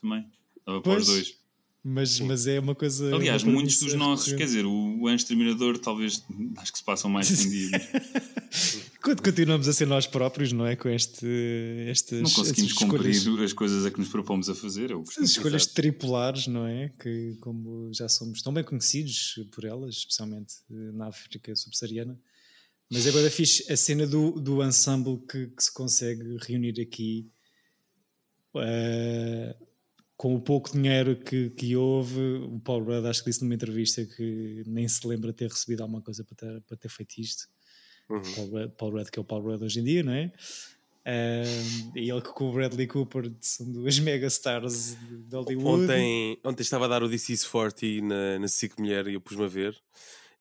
[0.00, 0.26] também.
[0.66, 1.38] Dava para os dois.
[1.86, 3.14] Mas, mas é uma coisa.
[3.14, 6.24] Aliás, uma muitos dos nossos, quer dizer, o, Anjo Terminador, talvez
[6.56, 7.70] acho que se passam mais que um dia.
[9.04, 10.74] Quando continuamos a ser nós próprios, não é?
[10.74, 11.26] Com este.
[11.90, 14.90] Estas, não conseguimos cumprir escolhas, as coisas a que nos propomos a fazer.
[14.90, 16.88] É as escolhas tripulares, não é?
[16.98, 22.18] Que, como já somos tão bem conhecidos por elas, especialmente na África subsaariana.
[22.90, 27.30] Mas agora fiz a cena do, do ensemble que, que se consegue reunir aqui.
[28.54, 29.54] Uh,
[30.16, 34.02] com o pouco dinheiro que, que houve, o Paul Rudd acho que disse numa entrevista
[34.06, 37.48] que nem se lembra ter recebido alguma coisa para ter, para ter feito isto.
[38.08, 38.68] Uhum.
[38.76, 40.32] Paul, Rudd, que é o Paul Rudd hoje em dia, não é?
[41.06, 45.82] Um, e ele com o Bradley Cooper são duas megastars de Hollywood.
[45.82, 49.20] Ontem, ontem estava a dar o This Is 40 na, na SIC Mulher e eu
[49.20, 49.76] pus-me a ver.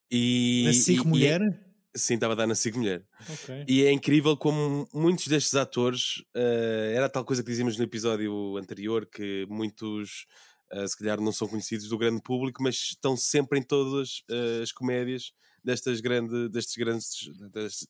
[0.09, 1.41] E, na SIC Mulher?
[1.41, 3.05] E, Sim, estava a dar na SIG Mulher.
[3.29, 3.65] Okay.
[3.67, 8.57] E é incrível como muitos destes atores, uh, era tal coisa que dizíamos no episódio
[8.57, 10.25] anterior, que muitos,
[10.73, 14.63] uh, se calhar, não são conhecidos do grande público, mas estão sempre em todas uh,
[14.63, 17.87] as comédias destas grande, destes grandes, destes,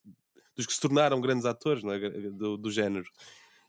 [0.55, 2.29] dos que se tornaram grandes atores é?
[2.31, 3.05] do, do género.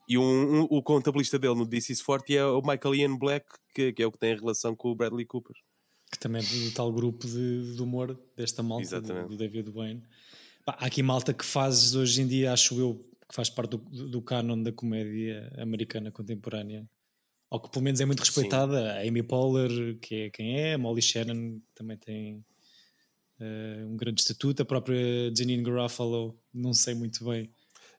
[0.08, 3.92] E um, um, o contabilista dele no Is Forte é o Michael Ian Black, que,
[3.92, 5.56] que é o que tem relação com o Bradley Cooper
[6.14, 10.02] que também é do tal grupo de, de humor desta malta do, do, David Wayne.
[10.64, 14.08] Pá, há aqui malta que faz hoje em dia, acho eu, que faz parte do,
[14.08, 16.88] do canon da comédia americana contemporânea,
[17.50, 18.80] ou que pelo menos é muito respeitada.
[18.80, 18.98] Sim.
[18.98, 22.44] A Amy Poehler, que é quem é, a Molly Shannon também tem
[23.40, 27.50] uh, um grande estatuto, a própria Janine Garofalo, não sei muito bem.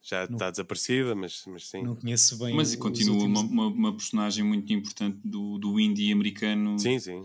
[0.01, 1.81] Já não, está desaparecida, mas, mas sim.
[1.81, 2.53] Não conheço bem.
[2.53, 3.41] Mas continua últimos...
[3.41, 6.77] uma, uma, uma, personagem muito importante do, do indie americano.
[6.77, 7.23] Sim, sim.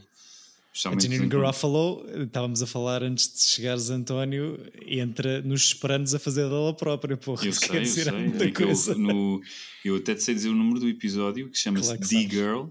[0.87, 6.49] A Janine Garofalo, estávamos a falar antes de chegares, António, entra nos esperando a fazer
[6.49, 7.45] dela própria, porra.
[7.45, 8.11] Eu sei, eu sei.
[8.13, 8.93] Muita é coisa.
[8.93, 9.43] Eu, no,
[9.85, 12.67] eu até te sei dizer o número do episódio, que chama-se claro D-Girl.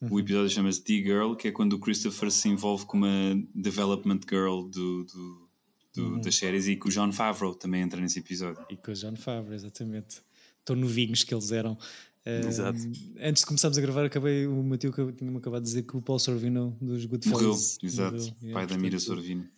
[0.00, 0.14] Uhum.
[0.14, 4.62] O episódio chama-se D-Girl, que é quando o Christopher se envolve com uma development girl
[4.62, 5.48] do, do,
[5.94, 6.20] do uhum.
[6.20, 8.64] das séries e que o John Favreau também entra nesse episódio.
[8.70, 10.22] E com o John Favreau, exatamente.
[10.64, 11.76] Tão novinhos que eles eram.
[12.24, 12.78] Exato.
[13.18, 16.18] antes de começarmos a gravar, acabei, o Matheus tinha-me acabado de dizer que o Paul
[16.18, 17.54] Sorvino dos Goodfellas morreu.
[17.82, 18.34] Exato, morreu.
[18.40, 19.48] pai yeah, da Mira Sorvino.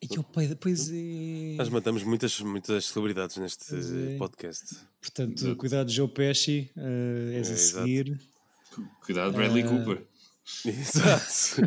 [0.00, 1.56] E o pai, depois é...
[1.56, 4.16] Nós matamos muitas, muitas celebridades neste é.
[4.16, 4.76] podcast.
[5.00, 5.56] Portanto, exato.
[5.56, 8.20] cuidado, Joe Pesci, uh, és é, a seguir.
[9.04, 9.68] Cuidado, Bradley uh...
[9.68, 10.06] Cooper.
[10.64, 11.62] Exato.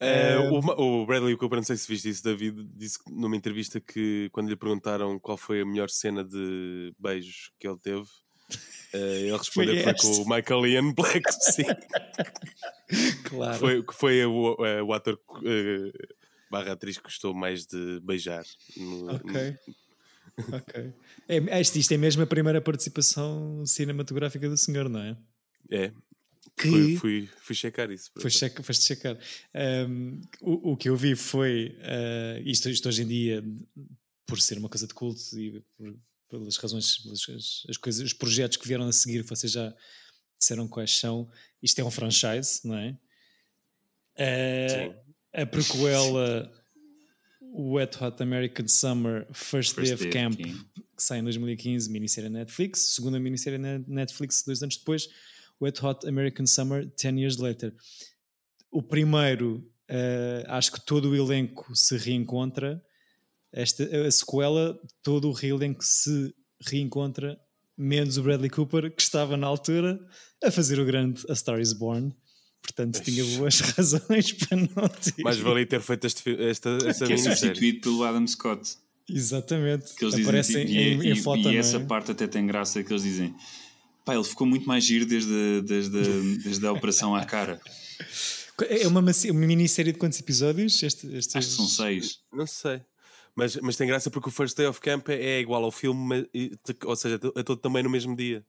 [0.00, 4.28] É, o, o, Bradley Cooper, não sei se viste isso, David, disse numa entrevista que
[4.32, 9.36] quando lhe perguntaram qual foi a melhor cena de beijos que ele teve, uh, ele
[9.36, 11.64] respondeu foi que foi com o Michael Ian Black, sim.
[13.24, 13.58] claro.
[13.58, 15.92] Foi, que foi o, o ator uh,
[16.50, 18.44] barra atriz que gostou mais de beijar.
[18.76, 19.56] No, ok.
[19.66, 19.74] No...
[20.38, 20.92] ok.
[21.28, 25.16] É, isto, isto é mesmo a primeira participação cinematográfica do senhor, não é?
[25.70, 25.92] É,
[26.56, 26.68] que.
[26.68, 28.10] Fui, fui, fui checar isso.
[28.18, 29.18] Foi checa, foste checar.
[29.54, 31.76] Um, o, o que eu vi foi.
[31.80, 33.44] Uh, isto, isto hoje em dia,
[34.26, 35.96] por ser uma coisa de culto e por,
[36.28, 37.20] pelas razões, pelas
[37.68, 39.74] as coisas, os projetos que vieram a seguir, vocês já
[40.38, 41.30] disseram quais são.
[41.62, 42.98] Isto é um franchise, não é?
[44.18, 44.94] Uh,
[45.32, 46.52] a prequela.
[47.56, 52.28] Wet Hot American Summer First, First Day of Day Camp, que sai em 2015, minissérie
[52.28, 55.08] Netflix, segunda minissérie Netflix dois anos depois,
[55.60, 57.72] Wet Hot American Summer 10 Years Later.
[58.72, 62.82] O primeiro, uh, acho que todo o elenco se reencontra.
[63.52, 67.38] Esta, a sequela, todo o elenco se reencontra
[67.76, 70.00] menos o Bradley Cooper, que estava na altura
[70.42, 72.12] a fazer o grande A Star is Born.
[72.64, 75.22] Portanto, tinha boas razões para não ter.
[75.22, 78.76] Mais valia ter feito este, esta, esta que é substituído pelo Adam Scott.
[79.08, 79.94] Exatamente.
[79.94, 81.80] Que eles Aparecem dizem, em, e, em foto, e, e essa é?
[81.80, 83.34] parte até tem graça que eles dizem.
[84.02, 87.60] Pá, ele ficou muito mais giro desde, desde, desde a operação à cara.
[88.68, 90.82] É uma, uma minissérie de quantos episódios?
[90.82, 91.36] Este, estes...
[91.36, 92.20] Acho que são seis.
[92.32, 92.80] Não sei.
[93.34, 96.28] Mas, mas tem graça porque o First Day of Camp é, é igual ao filme,
[96.84, 98.44] ou seja, é todo também no mesmo dia.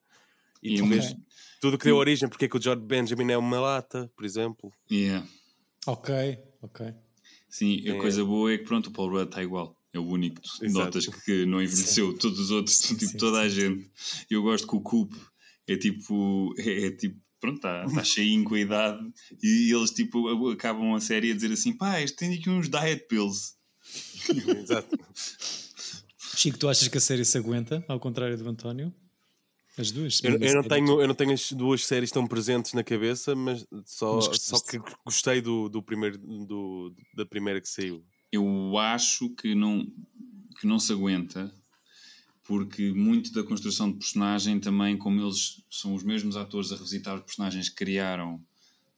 [0.74, 1.24] E, tu mesmo,
[1.62, 4.72] tudo que deu origem, porque é que o George Benjamin é uma lata, por exemplo.
[4.92, 5.28] Yeah.
[5.88, 6.14] Ok,
[6.62, 6.94] ok.
[7.50, 7.98] Sim, a é.
[7.98, 9.76] coisa boa é que pronto, o Paul Rudd está igual.
[9.94, 12.12] É o único que notas que não envelheceu.
[12.12, 12.18] Sim.
[12.18, 13.90] Todos os outros, sim, tipo, sim, toda a gente.
[14.30, 15.16] Eu gosto que o Coop
[15.68, 16.54] é tipo.
[16.58, 17.18] É, é tipo.
[17.40, 19.00] Pronto, está tá cheinho com a idade
[19.42, 23.08] e eles tipo acabam a série a dizer assim: pá, este tem aqui uns diet
[23.08, 23.54] pills.
[24.64, 25.00] Exato.
[26.36, 28.94] Chico, tu achas que a série se aguenta, ao contrário do António?
[29.78, 30.24] As duas?
[30.24, 33.66] Eu, eu, não tenho, eu não tenho as duas séries tão presentes na cabeça, mas
[33.86, 38.04] só, mas só que gostei do, do primeiro, do, da primeira que saiu.
[38.32, 39.86] Eu acho que não,
[40.60, 41.54] que não se aguenta,
[42.44, 47.16] porque muito da construção de personagem também, como eles são os mesmos atores a revisitar
[47.16, 48.36] os personagens que criaram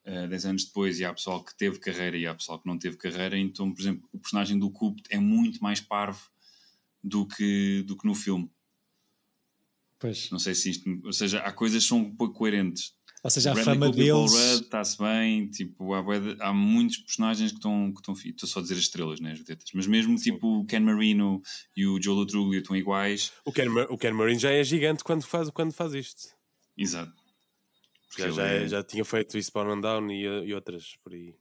[0.06, 2.78] uh, 10 anos depois, e há pessoal que teve carreira e há pessoal que não
[2.78, 6.22] teve carreira, então, por exemplo, o personagem do Coop é muito mais parvo
[7.04, 8.52] do que, do que no filme.
[10.00, 10.30] Pois.
[10.32, 10.90] Não sei se isto.
[11.04, 12.96] Ou seja, há coisas que são um pouco coerentes.
[13.24, 14.32] Ou seja, a fama deles.
[14.34, 16.04] está-se bem, tipo, há,
[16.40, 17.92] há, muitos personagens que estão.
[17.92, 19.70] Que estão estou só a dizer as estrelas, né, as vedetas.
[19.74, 20.32] Mas mesmo Sim.
[20.32, 21.42] tipo o Ken Marino
[21.76, 23.34] e o Joe Truglio estão iguais.
[23.44, 26.22] O Ken, o Ken Marino já é gigante quando faz, quando faz isto.
[26.78, 27.14] Exato.
[28.18, 28.68] Já, já, é...
[28.68, 31.36] já tinha feito isso para Down e, e outras por aí.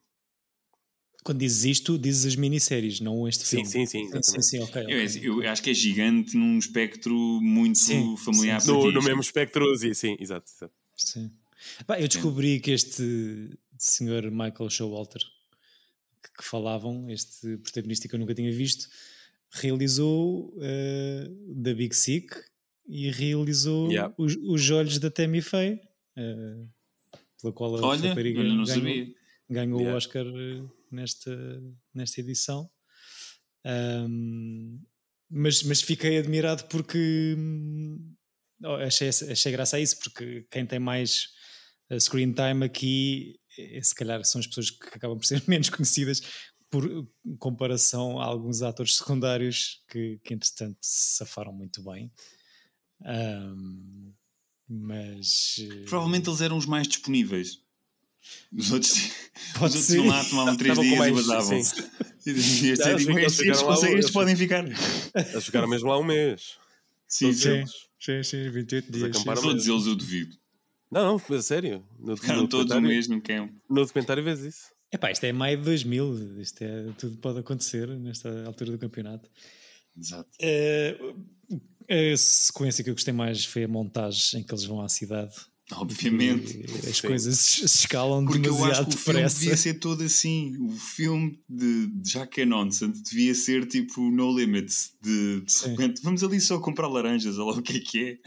[1.26, 3.68] Quando dizes isto, dizes as minisséries, não este sim, filme.
[3.68, 4.42] Sim, sim, sim.
[4.42, 5.20] sim, okay, okay.
[5.24, 7.12] Eu, eu, acho que é gigante num espectro
[7.42, 10.48] muito sim, familiar sim, no, no, mesmo espectro, sim, sim exato.
[10.56, 10.72] exato.
[10.96, 11.32] Sim.
[11.84, 15.20] Bah, eu descobri que este senhor Michael Showalter
[16.22, 18.86] que, que, falavam, este protagonista que eu nunca tinha visto,
[19.50, 22.36] realizou uh, The Big Sick
[22.86, 24.14] e realizou yeah.
[24.16, 25.80] os, os Olhos da Tammy Faye,
[26.16, 26.68] uh,
[27.40, 28.64] pela qual a Olha, rapariga ganhou,
[29.50, 29.92] ganhou yeah.
[29.92, 31.36] o Oscar eh, nesta,
[31.94, 32.70] nesta edição.
[33.64, 34.80] Um,
[35.28, 37.36] mas, mas fiquei admirado porque
[38.62, 41.26] oh, achei, achei graça a isso, porque quem tem mais
[41.90, 45.68] uh, screen time aqui, é, se calhar são as pessoas que acabam por ser menos
[45.68, 46.22] conhecidas
[46.70, 52.12] por comparação a alguns atores secundários que, que entretanto se safaram muito bem.
[53.00, 54.12] Um,
[54.68, 55.56] mas
[55.88, 57.62] provavelmente eles eram os mais disponíveis.
[58.56, 58.92] Os outros,
[59.58, 60.06] Pode os outros ser.
[60.06, 61.58] lá tomavam 3 dias mais, e vazavam.
[61.58, 61.60] E
[62.30, 64.64] estes, estes, podem ficar.
[65.14, 66.56] Eles ficaram mesmo lá um mês.
[67.06, 67.64] Sim, sim,
[68.00, 69.22] sim, sim, 28 dias.
[69.22, 70.36] Todos eles eu duvido.
[70.90, 71.84] Não, não, sério.
[71.98, 73.52] No, Ficaram no todos o mesmo campo.
[73.68, 74.76] No documentário vês isso.
[74.92, 79.28] Epá, isto é maio de 2000, isto é, tudo pode acontecer nesta altura do campeonato.
[79.98, 80.30] Exato.
[80.40, 84.88] Uh, a sequência que eu gostei mais foi a montagem em que eles vão à
[84.88, 85.34] cidade
[85.72, 86.58] Obviamente.
[86.58, 87.08] E as Sim.
[87.08, 89.36] coisas se escalam Porque demasiado eu acho que o depressa.
[89.36, 90.56] filme devia ser todo assim.
[90.60, 94.92] O filme de, Jack é nonsense devia ser tipo No Limits.
[95.02, 98.18] De, de repente, vamos ali só comprar laranjas, olha lá o que é que é.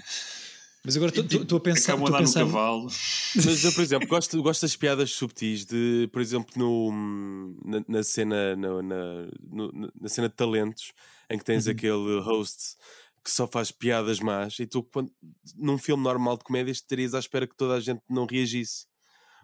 [0.84, 1.94] Mas agora estou tipo, a pensar.
[1.94, 2.40] Acabam a dar pensar...
[2.42, 2.88] no cavalo.
[3.36, 8.04] Mas eu, por exemplo, gosto, gosto das piadas subtis de, por exemplo, no, na, na
[8.04, 10.94] cena na, na, no, na, cena de talentos,
[11.30, 11.72] em que tens uhum.
[11.72, 12.76] aquele host
[13.24, 15.12] que só faz piadas más e tu, quando,
[15.56, 18.88] num filme normal de comédias, estarias à espera que toda a gente não reagisse.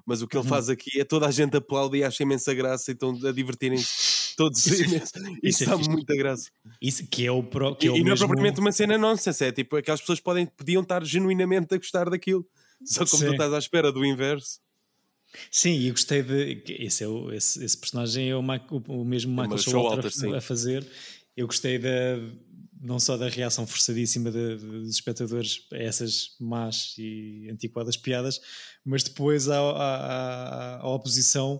[0.06, 0.50] Mas o que ele uhum.
[0.50, 4.36] faz aqui é toda a gente aplaude e acha imensa graça e estão a divertirem-se
[4.36, 5.12] todos isso, imenso.
[5.16, 6.50] Isso, isso é dá muita graça.
[6.80, 8.98] Isso que é o pro, que é e, o e não é propriamente uma cena
[8.98, 12.46] nonsense, é tipo aquelas pessoas podem, podiam estar genuinamente a gostar daquilo,
[12.84, 13.28] só como Sim.
[13.30, 14.60] tu estás à espera do inverso.
[15.52, 16.64] Sim, e gostei de.
[16.80, 20.38] Esse, é o, esse, esse personagem é o, o, o mesmo é Michael Showalter a,
[20.38, 20.86] a fazer.
[21.36, 21.90] Eu gostei da,
[22.86, 28.39] não só da reação forçadíssima de, de, dos espectadores a essas más e antiquadas piadas,
[28.86, 31.60] mas depois a, a, a oposição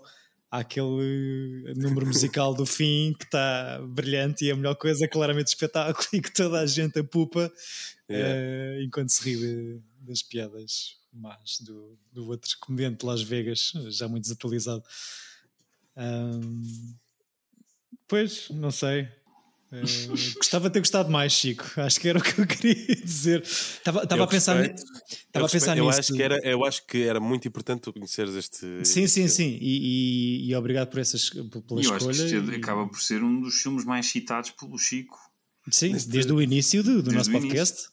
[0.51, 6.07] àquele número musical do fim que está brilhante e é a melhor coisa, claramente espetáculo,
[6.13, 7.51] e que toda a gente apupa
[8.09, 8.79] yeah.
[8.79, 13.71] uh, enquanto se ri de, das piadas más do, do outro comediante de Las Vegas,
[13.89, 14.83] já muito desatualizado.
[15.97, 16.93] Um,
[18.07, 19.09] pois, não sei.
[19.71, 21.65] Uh, gostava de ter gostado mais, Chico.
[21.78, 23.41] Acho que era o que eu queria dizer.
[23.41, 25.99] Estava, estava a pensar, estava a pensar eu nisso.
[25.99, 28.86] Acho que era, eu acho que era muito importante tu conheceres este.
[28.86, 29.58] Sim, sim, sim.
[29.60, 32.10] E, e, e, obrigado por essas pela eu escolha.
[32.12, 32.56] Acho que este e...
[32.56, 35.17] acaba por ser um dos filmes mais citados pelo Chico.
[35.71, 37.88] Sim, desde o início do, do nosso podcast.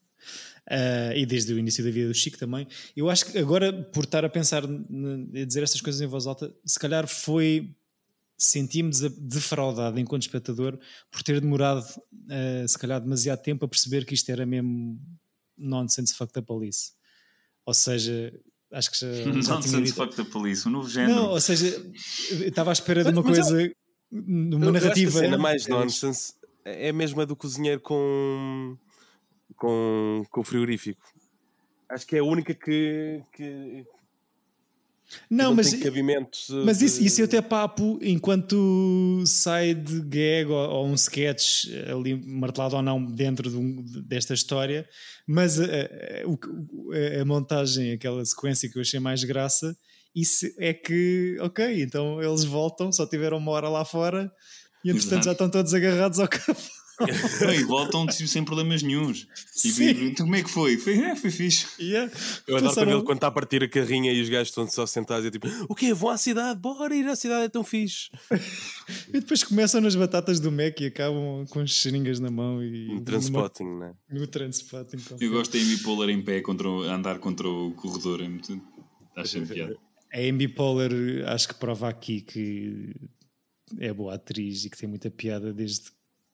[0.70, 2.68] Uh, e desde o início da vida do Chico também.
[2.96, 6.54] Eu acho que agora, por estar a pensar, a dizer estas coisas em voz alta,
[6.64, 7.74] se calhar foi.
[8.44, 10.76] Senti-me defraudado enquanto espectador
[11.10, 15.00] por ter demorado, uh, se calhar, demasiado tempo a perceber que isto era mesmo
[15.56, 16.92] nonsense fuck the police.
[17.64, 18.32] Ou seja,
[18.72, 19.12] acho que já.
[19.40, 21.14] já nonsense fuck the police, um novo género.
[21.14, 21.68] Não, ou seja,
[22.44, 23.62] estava à espera de uma mas, coisa.
[23.62, 23.72] Eu,
[24.10, 25.20] uma narrativa.
[25.20, 28.76] a cena mais nonsense é a mesma do cozinheiro com
[29.56, 31.00] com, com o frigorífico.
[31.88, 33.22] Acho que é a única que.
[33.32, 33.86] que
[35.30, 35.72] não, não, mas,
[36.64, 36.84] mas de...
[36.84, 42.76] isso, isso eu até papo enquanto sai de gag ou, ou, um sketch ali martelado
[42.76, 44.88] ou não dentro de um, desta história,
[45.26, 49.76] mas a, a, a, montagem, aquela sequência que eu achei mais graça,
[50.14, 54.30] isso é que, ok, então eles voltam, só tiveram uma hora lá fora
[54.84, 56.81] e entretanto já estão todos agarrados ao cavalo.
[57.06, 59.26] E voltam tipo, sem problemas nenhums.
[59.56, 60.76] Tipo, então, como é que foi?
[60.76, 61.66] Foi, é, foi fixe.
[61.80, 62.12] Yeah.
[62.46, 64.86] Eu adoro quando ele quando está a partir a carrinha e os gajos estão só
[64.86, 65.92] sentados e tipo, o quê?
[65.92, 66.58] Vão à cidade?
[66.60, 68.10] Bora ir à cidade, é tão fixe.
[69.08, 72.94] e depois começam nas batatas do Mac e acabam com as seringas na mão e.
[72.94, 73.94] No transpotting, né?
[74.10, 74.98] No transpotting.
[75.20, 78.22] Eu gosto da Amy Poehler em pé contra o, a andar contra o corredor.
[78.22, 78.60] É muito.
[79.16, 79.76] Acho piada.
[80.12, 82.94] A Amy Poehler acho que prova aqui que
[83.78, 85.90] é boa atriz e que tem muita piada desde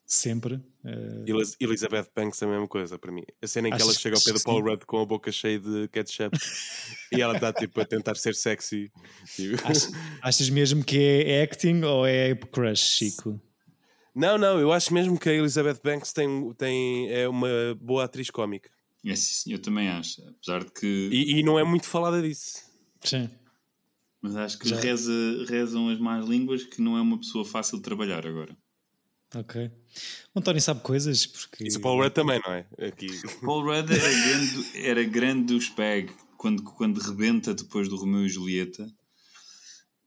[0.09, 0.55] sempre.
[0.55, 1.55] Uh...
[1.61, 3.23] Elizabeth Banks é a mesma coisa para mim.
[3.43, 5.61] A cena em que ela chega ao pé do Paul Rudd com a boca cheia
[5.61, 6.37] de ketchup
[7.13, 8.91] e ela está tipo a tentar ser sexy.
[9.37, 9.69] Tipo...
[9.69, 9.93] Achas,
[10.23, 13.39] achas mesmo que é acting ou é crush, Chico?
[14.15, 17.49] Não, não, eu acho mesmo que a Elizabeth Banks tem, tem, é uma
[17.81, 18.71] boa atriz cómica.
[19.05, 20.23] É, sim, eu também acho.
[20.23, 21.09] Apesar de que.
[21.13, 22.65] E, e não é muito falada disso.
[23.05, 23.31] Sim.
[24.21, 25.13] Mas acho que reza,
[25.49, 28.57] rezam as más línguas que não é uma pessoa fácil de trabalhar agora.
[29.35, 29.71] Ok.
[30.35, 31.65] O António sabe coisas porque.
[31.67, 32.67] Isso o Paul Rudd também, não é?
[32.87, 33.09] Aqui.
[33.45, 38.29] Paul Rudd era grande, era grande do Spag quando, quando rebenta depois do Romeu e
[38.29, 38.91] Julieta.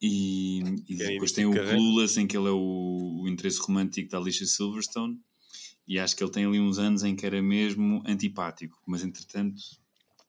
[0.01, 4.17] E, e depois tem o Clueless, em que ele é o, o interesse romântico da
[4.17, 5.19] Alicia Silverstone.
[5.87, 9.61] E acho que ele tem ali uns anos em que era mesmo antipático, mas entretanto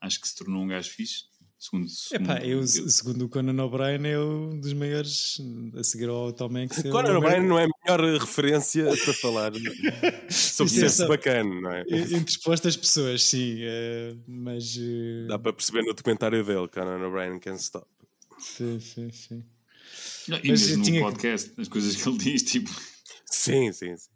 [0.00, 1.24] acho que se tornou um gajo fixe.
[1.62, 5.40] Segundo, segundo, Epá, eu, segundo o Conan O'Brien, é um dos maiores
[5.79, 6.85] a seguir ao Tom Hanks.
[6.85, 9.53] É Conan O'Brien não é a melhor referência para falar
[10.29, 11.83] sobre é bacana, não é?
[11.83, 14.77] Entre expostas pessoas, sim, uh, mas.
[14.77, 15.29] Uh...
[15.29, 17.87] Dá para perceber no documentário dele, Conan O'Brien Can't Stop.
[18.40, 19.44] Sim, sim, sim.
[20.27, 22.70] Não, e mas mesmo no podcast, as coisas que ele diz, tipo.
[23.25, 24.11] Sim, sim, sim.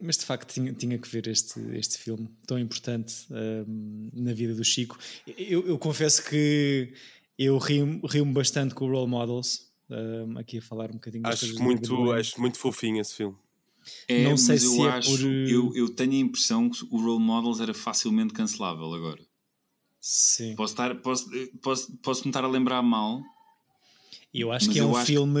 [0.00, 4.54] Mas de facto tinha, tinha que ver este, este filme tão importante um, na vida
[4.54, 4.98] do Chico.
[5.26, 6.92] Eu, eu confesso que
[7.38, 11.62] eu rio-me rio bastante com o Role Models, um, aqui a falar um bocadinho acho
[11.62, 13.36] muito Acho muito fofinho esse filme.
[14.06, 15.20] É, não sei se é acho, por...
[15.20, 19.22] eu, eu tenho a impressão que o Role Models era facilmente cancelável agora.
[20.00, 20.54] Sim.
[20.54, 21.30] Posso, estar, posso,
[21.62, 23.22] posso, posso me estar a lembrar mal,
[24.34, 25.40] eu acho mas que é um filme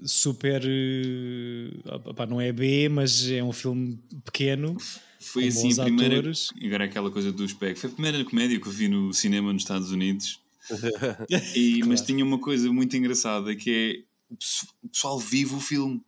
[0.00, 0.08] que...
[0.08, 0.62] super.
[0.64, 1.70] Eh,
[2.06, 4.76] opa, não é B, mas é um filme pequeno.
[5.20, 6.18] Foi assim a primeira.
[6.18, 6.48] Atores.
[6.62, 7.78] Agora aquela coisa do SPEC.
[7.78, 10.40] Foi a primeira comédia que eu vi no cinema nos Estados Unidos.
[11.54, 11.88] e, claro.
[11.88, 14.12] Mas tinha uma coisa muito engraçada que é
[14.82, 16.00] o pessoal vive o filme.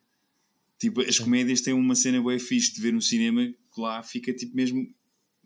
[0.79, 4.33] Tipo, as comédias têm uma cena bem fixe de ver no cinema que lá fica
[4.33, 4.89] tipo mesmo.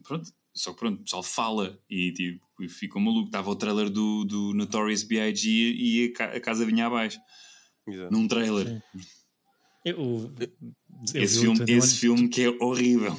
[0.03, 3.27] Pronto, só que pronto, o pessoal fala e tipo, ficou maluco.
[3.27, 5.49] Estava o trailer do, do Notorious B.I.G.
[5.49, 7.19] e a, casa vinha abaixo.
[7.87, 8.13] Exato.
[8.13, 8.83] Num trailer.
[9.85, 13.17] Eu, eu esse, filme, esse filme que é horrível.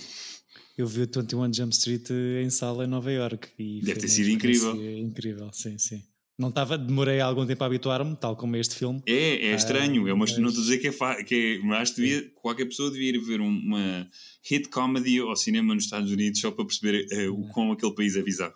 [0.78, 2.10] Eu vi o 21 Jump Street
[2.44, 4.76] em sala em Nova York e deve ter sido incrível.
[4.98, 6.04] Incrível, sim, sim.
[6.40, 9.02] Não estava, demorei algum tempo a habituar-me, tal como este filme.
[9.06, 10.06] É, é estranho.
[10.06, 10.38] Ah, é uma, mas...
[10.38, 13.42] Não estou a dizer que é, que é mas devia, qualquer pessoa devia ir ver
[13.42, 14.08] uma
[14.50, 18.16] hit comedy ao cinema nos Estados Unidos só para perceber uh, o quão aquele país
[18.16, 18.56] é bizarro.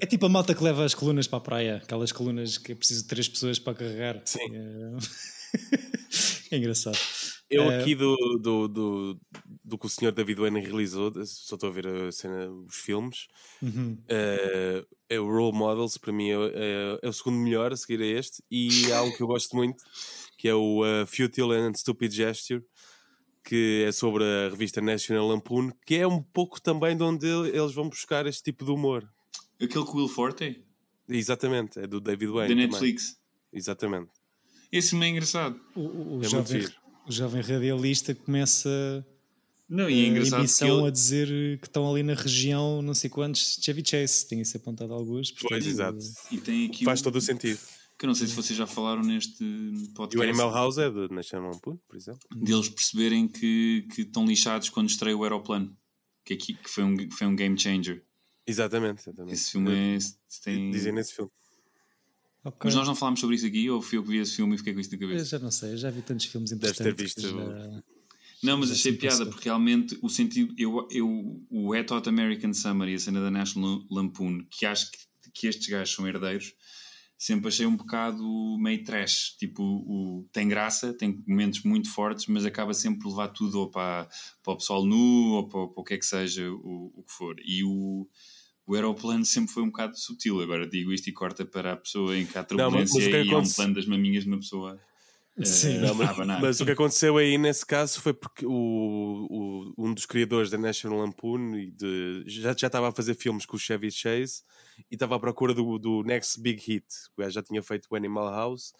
[0.00, 2.74] É tipo a malta que leva as colunas para a praia, aquelas colunas que é
[2.74, 4.20] preciso de três pessoas para carregar.
[4.24, 4.40] Sim.
[4.52, 4.96] É,
[6.50, 6.98] é engraçado.
[7.48, 7.80] Eu é.
[7.80, 9.20] aqui do, do, do,
[9.62, 13.28] do, que o senhor David Wayne realizou, só estou a ver a cena, os filmes,
[13.62, 13.92] uhum.
[13.92, 18.00] uh, é o Role Models, para mim é, é, é, o segundo melhor a seguir
[18.00, 19.84] a este, e há algo que eu gosto muito,
[20.38, 22.64] que é o uh, Futile and Stupid Gesture,
[23.44, 27.72] que é sobre a revista National Lampoon, que é um pouco também de onde eles
[27.72, 29.06] vão buscar este tipo de humor.
[29.60, 30.64] Aquele com o Will Forte?
[31.08, 32.54] Exatamente, é do David Wayne.
[32.54, 33.08] Da Netflix.
[33.08, 33.18] Também.
[33.52, 34.10] Exatamente.
[34.70, 35.60] Esse é engraçado.
[35.74, 36.66] O, o, é jovem,
[37.06, 39.06] o jovem radialista começa
[39.72, 40.88] não, e é engraçado a emissão ele...
[40.88, 44.92] a dizer que estão ali na região não sei quantos Chevy Chase, tinha se apontado
[44.92, 45.30] alguns.
[45.30, 45.98] Portanto, pois, exato.
[46.30, 47.58] E tem aqui Faz todo o sentido.
[47.98, 49.44] Que eu não sei se vocês já falaram neste
[49.94, 50.16] podcast.
[50.16, 52.20] E o Animal House é de National Lampoon, por exemplo.
[52.36, 55.74] Deles perceberem que, que estão lixados quando estreia o aeroplano.
[56.24, 58.04] Que, aqui, que foi, um, foi um game changer.
[58.46, 59.34] Exatamente, exatamente.
[59.34, 59.98] Esse filme é,
[60.44, 60.70] tem.
[60.70, 61.30] Dizem nesse filme.
[62.44, 62.58] Okay.
[62.64, 64.58] Mas nós não falámos sobre isso aqui, ou fui eu que vi esse filme e
[64.58, 65.22] fiquei com isso na cabeça?
[65.22, 66.84] Eu já não sei, eu já vi tantos filmes importantes.
[66.84, 67.20] Deve ter visto.
[67.22, 67.82] Já...
[68.42, 70.54] Não, mas achei piada porque realmente o sentido.
[70.58, 71.08] Eu, eu,
[71.48, 74.98] o Wet Hot American Summer e a cena da National Lampoon, que acho que,
[75.32, 76.52] que estes gajos são herdeiros,
[77.16, 78.24] sempre achei um bocado
[78.58, 79.36] meio trash.
[79.38, 83.70] Tipo, o, tem graça, tem momentos muito fortes, mas acaba sempre por levar tudo ou
[83.70, 84.08] para,
[84.42, 87.12] para o pessoal nu ou para, para o que é que seja o, o que
[87.12, 87.36] for.
[87.44, 88.08] E o
[88.66, 90.40] o aeroplano sempre foi um bocado sutil.
[90.40, 93.38] Agora digo isto e corta para a pessoa em que há turbulência não, e há
[93.38, 94.80] um plano das maminhas de uma pessoa.
[95.38, 99.74] Eh, Sim, não, mas, mas, o que aconteceu aí nesse caso foi porque o, o,
[99.78, 103.58] um dos criadores da National Lampoon de, já, já estava a fazer filmes com o
[103.58, 104.42] Chevy Chase
[104.90, 106.86] e estava à procura do, do Next Big Hit.
[107.16, 108.74] O já tinha feito o Animal House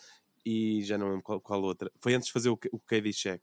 [0.44, 1.90] e já não lembro qual, qual outra.
[2.00, 2.80] Foi antes de fazer o, o
[3.12, 3.42] Check.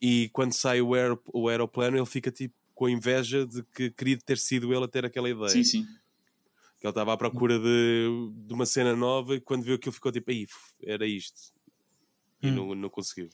[0.00, 4.18] E quando sai o, aer, o aeroplano, ele fica tipo com inveja de que queria
[4.18, 5.48] ter sido ele a ter aquela ideia.
[5.48, 5.86] Sim, sim.
[6.78, 10.12] Que ele estava à procura de, de uma cena nova e quando viu aquilo ficou
[10.12, 10.46] tipo, aí,
[10.84, 11.55] era isto.
[12.42, 12.54] E hum.
[12.54, 13.28] não, não conseguiu.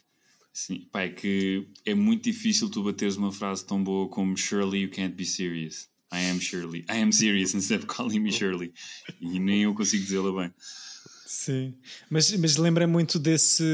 [0.53, 4.83] Sim, pá, é que é muito difícil tu bateres uma frase tão boa como Surely
[4.83, 5.89] you can't be serious.
[6.13, 6.85] I am Shirley.
[6.91, 8.73] I am serious instead of calling me Shirley.
[9.21, 10.55] E nem eu consigo dizê-la bem.
[11.27, 11.75] Sim,
[12.11, 13.65] mas, mas lembra muito desse.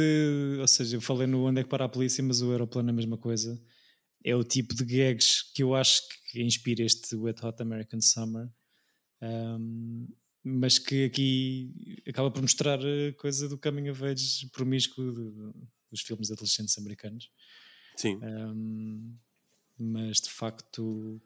[0.60, 2.92] Ou seja, eu falei no Onde é que para a polícia, mas o aeroplano é
[2.92, 3.60] a mesma coisa
[4.24, 8.48] é o tipo de gags que eu acho que inspira este Wet Hot American Summer.
[9.22, 10.06] Um,
[10.48, 15.12] mas que aqui acaba por mostrar a coisa do coming of age promíscuo
[15.90, 17.30] dos filmes adolescentes americanos.
[17.96, 18.18] Sim.
[18.22, 19.16] Um,
[19.78, 21.20] mas de facto,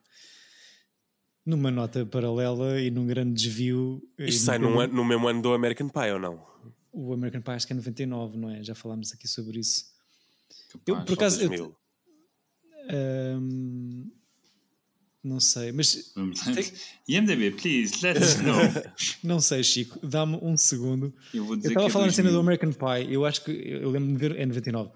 [1.45, 4.03] numa nota paralela e num grande desvio.
[4.19, 6.47] Isto sai no, no mesmo ano do American Pie ou não?
[6.93, 8.63] O American Pie acho que é 99, não é?
[8.63, 9.87] Já falámos aqui sobre isso.
[10.87, 11.77] eu, por acaso, eu,
[13.41, 14.11] um,
[15.23, 16.13] não sei, mas.
[16.55, 16.73] Tem...
[17.09, 18.57] IMDB, please, let us know.
[19.23, 21.15] não sei, Chico, dá-me um segundo.
[21.33, 24.19] Eu estava a falar na cena do American Pie, eu acho que eu lembro-me de
[24.19, 24.91] ver, é 99.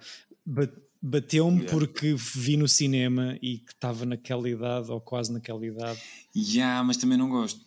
[1.00, 1.72] Bateu-me yeah.
[1.72, 6.00] porque vi no cinema e que estava naquela idade ou quase naquela idade.
[6.34, 7.60] Já, yeah, mas também não gosto.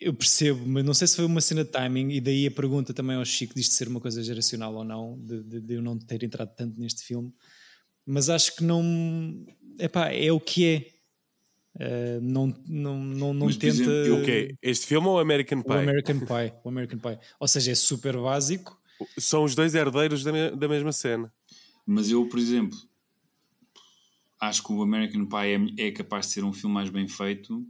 [0.00, 2.92] Eu percebo, mas não sei se foi uma cena de timing, e daí a pergunta
[2.92, 5.98] também ao Chico de ser uma coisa geracional ou não, de, de, de eu não
[5.98, 7.32] ter entrado tanto neste filme
[8.06, 9.44] mas acho que não.
[9.78, 10.86] Epá, é o que é.
[11.76, 13.74] Uh, não não, não, não mas, tenta.
[13.74, 14.56] Exemplo, o quê?
[14.62, 15.72] Este filme ou American Pie?
[15.72, 16.52] O American Pie.
[16.64, 17.18] O American Pie.
[17.38, 18.80] Ou seja, é super básico.
[19.18, 21.30] São os dois herdeiros da, me da mesma cena.
[21.84, 22.78] Mas eu, por exemplo,
[24.40, 27.62] acho que o American Pie é, é capaz de ser um filme mais bem feito,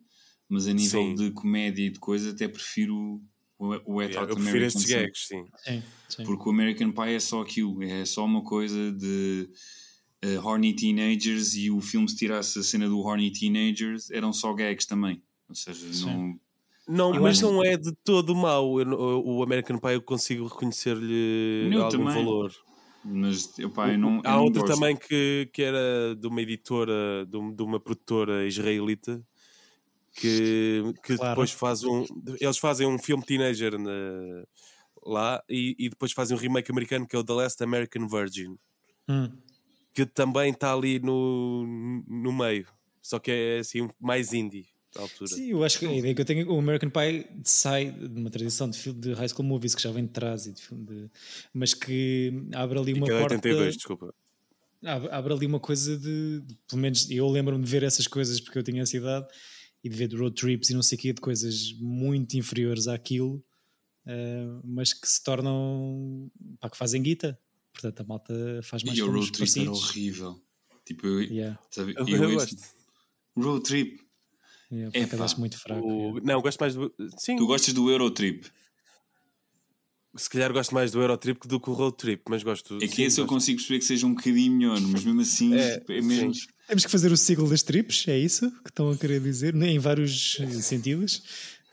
[0.48, 1.14] mas a nível sim.
[1.16, 3.20] de comédia e de coisa, até prefiro
[3.58, 5.44] o, o Wet yeah, Eu prefiro estes gags, sim.
[5.56, 6.24] Sim, sim.
[6.24, 9.50] Porque o American Pie é só aquilo, é só uma coisa de
[10.26, 14.52] uh, Horny Teenagers e o filme se tirasse a cena do Horny Teenagers eram só
[14.52, 15.22] gags também.
[15.48, 16.06] Ou seja, Sim.
[16.06, 16.40] não.
[16.88, 18.80] Não, eu mas não é de todo mau.
[18.80, 18.88] Eu,
[19.24, 22.14] o American Pie eu consigo reconhecer-lhe algum também.
[22.14, 22.52] valor.
[23.04, 24.20] Mas eu, pá, eu não.
[24.24, 29.20] Há eu outra também que, que era de uma editora, de, de uma produtora israelita
[30.12, 31.30] que, que claro.
[31.30, 32.04] depois faz um.
[32.40, 34.44] Eles fazem um filme teenager na,
[35.04, 38.56] lá e, e, depois fazem um remake americano que é o The Last American Virgin.
[39.08, 39.30] Hum
[39.96, 41.66] que também está ali no,
[42.06, 42.66] no meio,
[43.00, 44.66] só que é assim mais indie.
[44.94, 45.30] Altura.
[45.30, 48.30] Sim, eu acho que a ideia que eu tenho o American Pie sai de uma
[48.30, 51.10] tradição de, de high school movies que já vem de trás, e de de,
[51.52, 53.34] mas que abre ali uma e porta.
[53.34, 54.14] 82, desculpa.
[54.84, 58.38] Abre, abre, ali uma coisa de, de pelo menos eu lembro-me de ver essas coisas
[58.40, 59.26] porque eu tinha essa idade
[59.82, 63.42] e de ver road trips e não sei o quê, de coisas muito inferiores àquilo,
[64.06, 66.30] uh, mas que se tornam
[66.60, 67.38] pá, que fazem guita.
[67.76, 70.40] Portanto, a malta faz mais E o road trip era horrível.
[70.86, 71.58] Tipo, eu, yeah.
[71.70, 72.56] sabe, eu, eu, eu gosto.
[73.36, 74.00] Road trip.
[74.72, 75.86] Yeah, é pá, muito fraco.
[75.86, 76.20] O...
[76.20, 76.92] Não, gosto mais do.
[77.18, 77.36] Sim.
[77.36, 78.46] Tu gostas do Eurotrip?
[80.16, 82.76] Se calhar gosto mais do Eurotrip do que do Road Trip, mas gosto.
[82.76, 83.18] É que sim, esse gosto.
[83.18, 86.46] eu consigo perceber que seja um bocadinho melhor, mas mesmo assim é, é menos.
[86.66, 89.54] Temos que fazer o ciclo das trips, é isso que estão a querer dizer?
[89.54, 91.22] Em vários sentidos.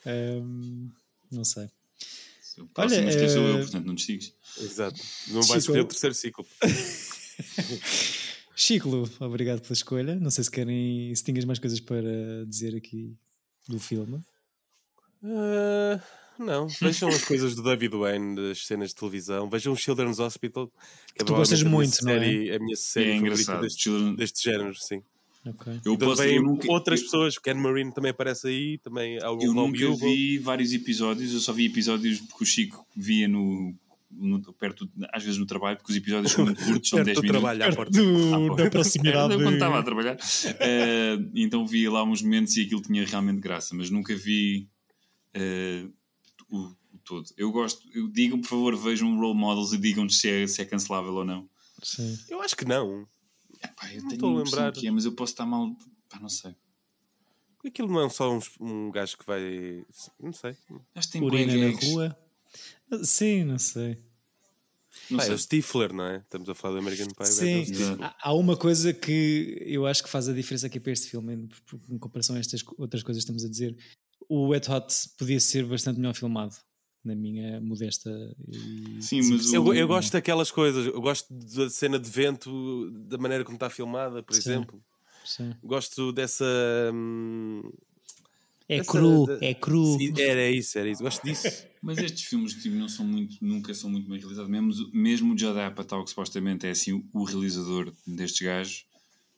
[0.06, 0.90] Um,
[1.32, 1.70] não sei.
[2.58, 4.34] O próximo Olha, sou eu, eh, portanto não te sigues.
[4.60, 5.02] Exato.
[5.30, 6.46] Não vais escolher o terceiro ciclo.
[8.56, 10.16] Chico, obrigado pela escolha.
[10.16, 13.18] Não sei se querem, se tinhas mais coisas para dizer aqui
[13.68, 14.22] do filme.
[15.24, 16.00] Uh,
[16.38, 19.50] não, vejam as coisas do David Wayne, das cenas de televisão.
[19.50, 22.56] Vejam o Children's Hospital, que, é tu gostas muito, série, não é?
[22.56, 24.16] A minha série é favorita deste, Children...
[24.16, 25.02] deste género, sim.
[25.46, 25.82] Okay.
[25.84, 29.30] Eu posso, também eu nunca, outras eu, pessoas, Ken Marine também aparece aí, também há
[29.30, 33.76] o Eu nunca vi vários episódios, eu só vi episódios porque o Chico via no,
[34.10, 37.30] no, perto, às vezes no trabalho, porque os episódios são muito curtos, são 10 minutos.
[37.30, 37.92] trabalho, à porta.
[37.92, 39.36] Do, na proximidade.
[39.42, 40.16] Quando estava a trabalhar.
[40.16, 44.70] Uh, então via lá uns momentos e aquilo tinha realmente graça, mas nunca vi
[45.36, 45.92] uh,
[46.50, 47.26] o, o, todo.
[47.38, 47.82] Eu gosto,
[48.12, 51.50] digam por favor, vejam role models e digam-nos se é, se é cancelável ou não.
[51.82, 52.18] Sim.
[52.30, 53.06] Eu acho que não.
[53.64, 54.72] Epá, eu não estou a lembrar.
[54.74, 55.76] Que é, mas eu posso estar mal.
[56.10, 56.56] Pá, não sei.
[57.66, 59.86] Aquilo não é só um, um gajo que vai.
[60.20, 60.58] Não sei.
[60.94, 62.18] Acho que tem Urina na rua.
[63.04, 63.98] Sim, não sei.
[65.10, 65.32] Não Pá, sei.
[65.32, 66.18] É o Stifler, não é?
[66.18, 67.26] Estamos a falar do American Pie.
[67.26, 67.64] Sim,
[68.22, 71.50] há uma coisa que eu acho que faz a diferença aqui para este filme,
[71.90, 73.78] em comparação a estas outras coisas que estamos a dizer.
[74.30, 76.56] O Wet Hot podia ser bastante melhor filmado,
[77.04, 78.10] na minha modesta.
[78.48, 79.02] E...
[79.02, 79.56] Sim, mas o...
[79.56, 80.86] eu, eu, gosto daquelas coisas.
[80.86, 84.40] Eu gosto da cena de vento, da maneira como está filmada, por Sim.
[84.40, 84.84] exemplo.
[85.26, 85.54] Sim.
[85.64, 86.46] Gosto dessa.
[86.94, 87.62] Hum,
[88.68, 89.98] é essa, cru, é cru.
[90.18, 91.04] Era isso, era isso.
[91.04, 91.66] Gosto disso.
[91.82, 94.50] Mas estes filmes tipo, não são muito, nunca são muito bem realizados.
[94.50, 98.86] Mesmo, mesmo o Judd Apatow, que supostamente é assim o realizador destes gajos,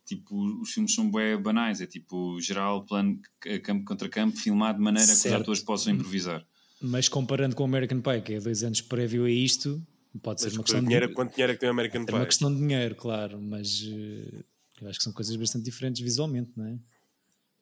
[0.05, 1.81] tipo, os filmes são bem banais.
[1.81, 3.19] É tipo, geral, plano,
[3.63, 5.21] campo contra campo, filmado de maneira certo.
[5.21, 6.45] que os atores possam improvisar.
[6.81, 9.81] Mas comparando com o American Pie, que é dois anos prévio a isto,
[10.21, 11.13] pode ser mas uma questão dinheiro, de...
[11.13, 12.13] Quanto dinheiro é que tem o American Pie?
[12.13, 14.43] É uma questão de dinheiro, claro, mas uh,
[14.81, 16.77] eu acho que são coisas bastante diferentes visualmente, não é?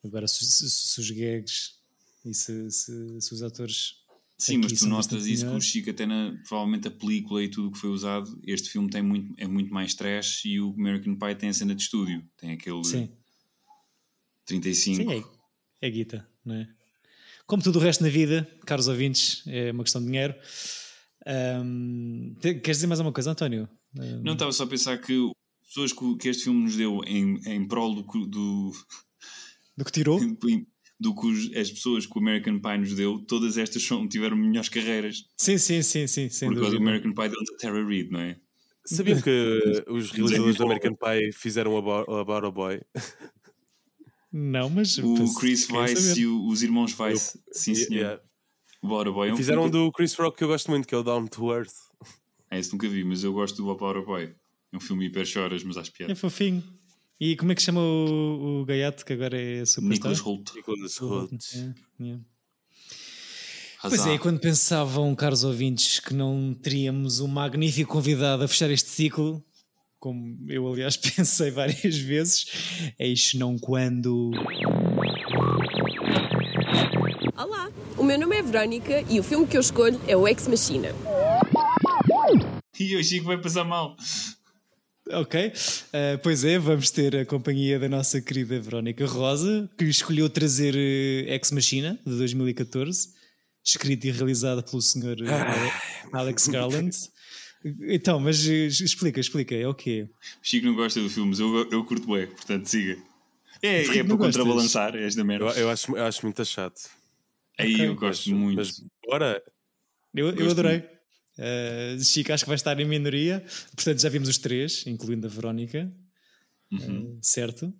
[0.03, 1.75] Agora, se, se, se os gags
[2.25, 3.95] e se, se, se os atores.
[4.37, 7.69] Sim, mas tu notas isso com o Chico, até na, provavelmente a película e tudo
[7.69, 8.37] o que foi usado.
[8.45, 11.73] Este filme tem muito, é muito mais trash e o American Pie tem a cena
[11.73, 13.09] de estúdio, tem aquele Sim.
[14.45, 14.95] 35.
[14.97, 15.23] Sim,
[15.81, 16.67] é, é guita, não é?
[17.45, 20.33] Como tudo o resto na vida, caros ouvintes, é uma questão de dinheiro.
[21.27, 23.69] Um, queres dizer mais alguma coisa, António?
[23.97, 25.31] Um, não, estava só a pensar que
[25.67, 28.71] pessoas que, este filme nos deu em, em prol do, do,
[29.77, 30.19] do que tirou?
[30.99, 34.69] Do que as pessoas que o American Pie nos deu, todas estas são, tiveram melhores
[34.69, 35.25] carreiras.
[35.35, 36.29] Sim, sim, sim, sim.
[36.29, 36.81] Sem Porque dúvida.
[36.81, 38.37] o American Pie deu a Terry Reid, não é?
[38.85, 39.29] Sabiam que
[39.89, 42.79] os realizadores do American Pie fizeram o About a Boy?
[44.33, 44.97] Não, mas.
[44.97, 47.35] O Chris Weiss e o, os irmãos Weiss.
[47.35, 47.91] Eu, sim, senhor.
[47.91, 48.21] Yeah.
[48.81, 50.87] O About a Boy é um Fizeram um do Chris Rock que eu gosto muito,
[50.87, 51.75] que é o Down to Earth.
[52.49, 54.35] É, esse nunca vi, mas eu gosto do About a Boy.
[54.71, 56.11] É um filme hiper choras, mas acho piada.
[56.11, 56.63] É fofinho.
[57.19, 60.09] E como é que chama o, o gaiato que agora é superstar?
[60.11, 60.55] Nicholas Holt.
[60.55, 61.43] Nicholas Holt.
[61.55, 62.19] É, é.
[63.81, 68.89] Pois é, quando pensavam, caros ouvintes, que não teríamos um magnífico convidado a fechar este
[68.89, 69.43] ciclo,
[70.03, 74.31] como eu aliás pensei várias vezes, eis não quando.
[77.37, 80.45] Olá, o meu nome é Verónica e o filme que eu escolho é o Ex
[80.49, 80.89] Machina.
[82.77, 83.95] E o Chico vai passar mal.
[85.09, 90.29] Ok, uh, pois é, vamos ter a companhia da nossa querida Verónica Rosa, que escolheu
[90.29, 93.07] trazer uh, Ex Machina de 2014,
[93.65, 96.91] escrita e realizada pelo senhor uh, Alex Garland.
[97.63, 100.09] Então, mas explica, explica, é o quê?
[100.41, 102.97] O Chico não gosta de filmes, eu, eu curto bem, portanto siga.
[103.61, 105.45] É, é para contrabalançar esta merda.
[105.45, 106.81] Eu, eu, acho, eu acho muito chato.
[107.57, 107.87] Aí okay.
[107.87, 108.57] eu gosto mas, muito.
[108.57, 109.41] Mas bora.
[110.13, 110.83] Eu, eu adorei.
[111.37, 113.43] Uh, Chico acho que vai estar em minoria,
[113.75, 115.91] portanto já vimos os três, incluindo a Verónica,
[116.71, 117.15] uhum.
[117.15, 117.73] uh, certo?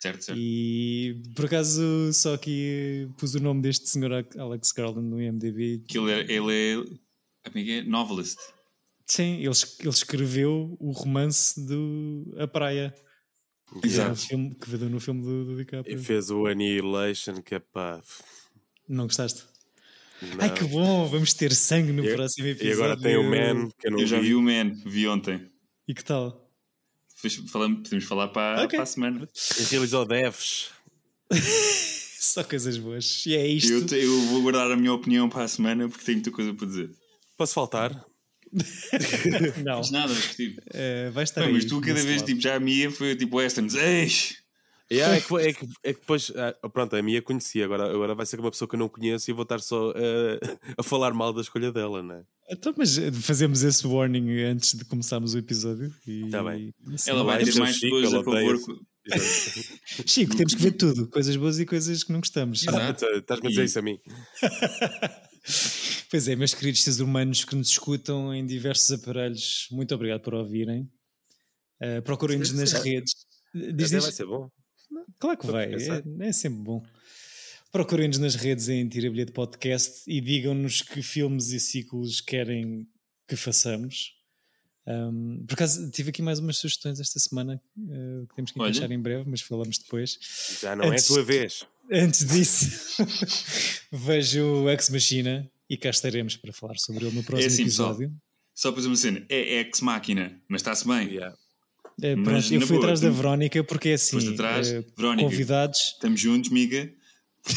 [0.00, 0.38] Certo, certo.
[0.38, 5.84] E por acaso só aqui pus o nome deste senhor Alex Garland no IMDb.
[5.86, 8.38] Que ele é, ele é, é, é novelist.
[9.06, 9.50] Sim, ele,
[9.80, 12.94] ele escreveu o romance do A Praia.
[13.82, 14.20] Exato.
[14.20, 15.96] Que, filme, que no filme do, do DiCaprio.
[15.96, 18.02] E fez o Annihilation, que é pá.
[18.88, 19.44] Não gostaste?
[20.22, 20.38] Não.
[20.40, 22.70] Ai que bom, vamos ter sangue no próximo episódio.
[22.70, 24.28] E agora tem o Man, que eu não Eu já vi.
[24.28, 25.50] vi o Man, vi ontem.
[25.86, 26.42] E que tal?
[27.48, 28.76] Falamos, podemos falar para, okay.
[28.76, 29.28] para a semana.
[29.58, 30.70] E realizou Devs.
[32.20, 33.24] Só coisas boas.
[33.26, 33.72] E é isto.
[33.72, 36.52] Eu, te, eu, vou guardar a minha opinião para a semana porque tenho muita coisa
[36.54, 36.90] para dizer.
[37.36, 38.04] Posso faltar?
[39.64, 39.78] Não.
[39.78, 40.60] Mas nada, tipo.
[40.60, 42.26] Uh, vai estar não, aí, Mas tu cada vez, lado.
[42.26, 43.74] tipo, já a minha foi tipo westerns.
[43.74, 44.46] Eish!
[44.90, 48.14] Yeah, é, que, é, que, é que depois, ah, pronto, a minha conhecia, agora, agora
[48.14, 49.94] vai ser uma pessoa que eu não conheço e vou estar só uh,
[50.78, 52.22] a falar mal da escolha dela, não é?
[52.48, 55.92] Então, mas eh, fazemos esse warning antes de começarmos o episódio.
[56.06, 56.72] E, tá bem.
[56.88, 58.56] E, ela vai ter mais coisas a favor.
[60.06, 62.62] Chico, temos que ver tudo, coisas boas e coisas que não gostamos.
[62.62, 63.98] Estás-me a dizer isso a mim.
[66.10, 70.34] pois é, meus queridos seres humanos que nos escutam em diversos aparelhos, muito obrigado por
[70.34, 70.90] ouvirem.
[71.80, 73.14] Uh, Procurem-nos nas redes.
[73.54, 74.50] Diz, diz, vai ser bom.
[75.18, 76.82] Claro que vai, é, é, sempre bom.
[77.72, 82.86] Procurem-nos nas redes em Tira Bilhete Podcast e digam-nos que filmes e ciclos querem
[83.28, 84.14] que façamos.
[84.86, 88.90] Um, por acaso tive aqui mais umas sugestões esta semana uh, que temos que encaixar
[88.92, 90.16] em breve, mas falamos depois.
[90.60, 91.66] Já não antes, é a tua vez.
[91.90, 93.04] Antes disso,
[93.92, 97.62] vejo o Ex Machina e cá estaremos para falar sobre ele no próximo é assim,
[97.62, 98.12] episódio.
[98.54, 101.08] Só para dizer uma cena, é ex-máquina, mas está-se bem.
[101.08, 101.36] Yeah.
[102.02, 103.04] É, pronto, eu fui boa, atrás tu...
[103.04, 104.16] da Verónica porque é assim.
[104.16, 105.80] Foste atrás, é, Verónica, convidados.
[105.94, 106.90] Estamos juntos, miga.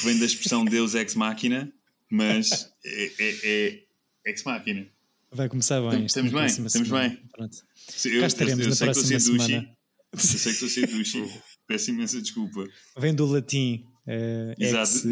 [0.04, 1.72] Vem da expressão Deus ex-máquina,
[2.10, 3.84] mas é, é, é
[4.26, 4.88] ex-máquina.
[5.32, 6.06] Vai começar bem.
[6.06, 7.10] Estamos bem, estamos semana.
[7.10, 7.20] bem.
[7.32, 7.58] Pronto.
[8.06, 9.78] Eu, Cá estaremos eu, eu, eu na próxima semana.
[10.12, 11.42] Eu sei que estou a ser douche.
[11.68, 12.68] Peço imensa desculpa.
[12.98, 13.86] Vem do latim.
[14.10, 15.06] Uh, Exato, ex,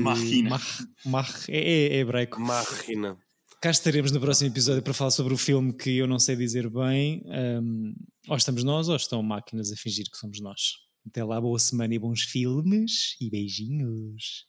[1.05, 2.41] mach, é, é, hebraico.
[2.41, 3.15] Machina.
[3.61, 6.67] Cá estaremos no próximo episódio para falar sobre o filme que eu não sei dizer
[6.67, 7.23] bem.
[7.27, 7.93] Um,
[8.27, 10.77] ou estamos nós ou estão máquinas a fingir que somos nós.
[11.07, 14.47] Até lá, boa semana e bons filmes e beijinhos.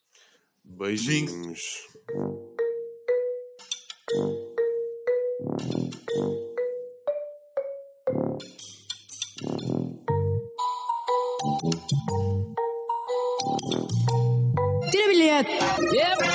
[0.65, 1.61] Beijinhos.
[9.39, 9.68] Tira
[15.47, 16.28] Yep.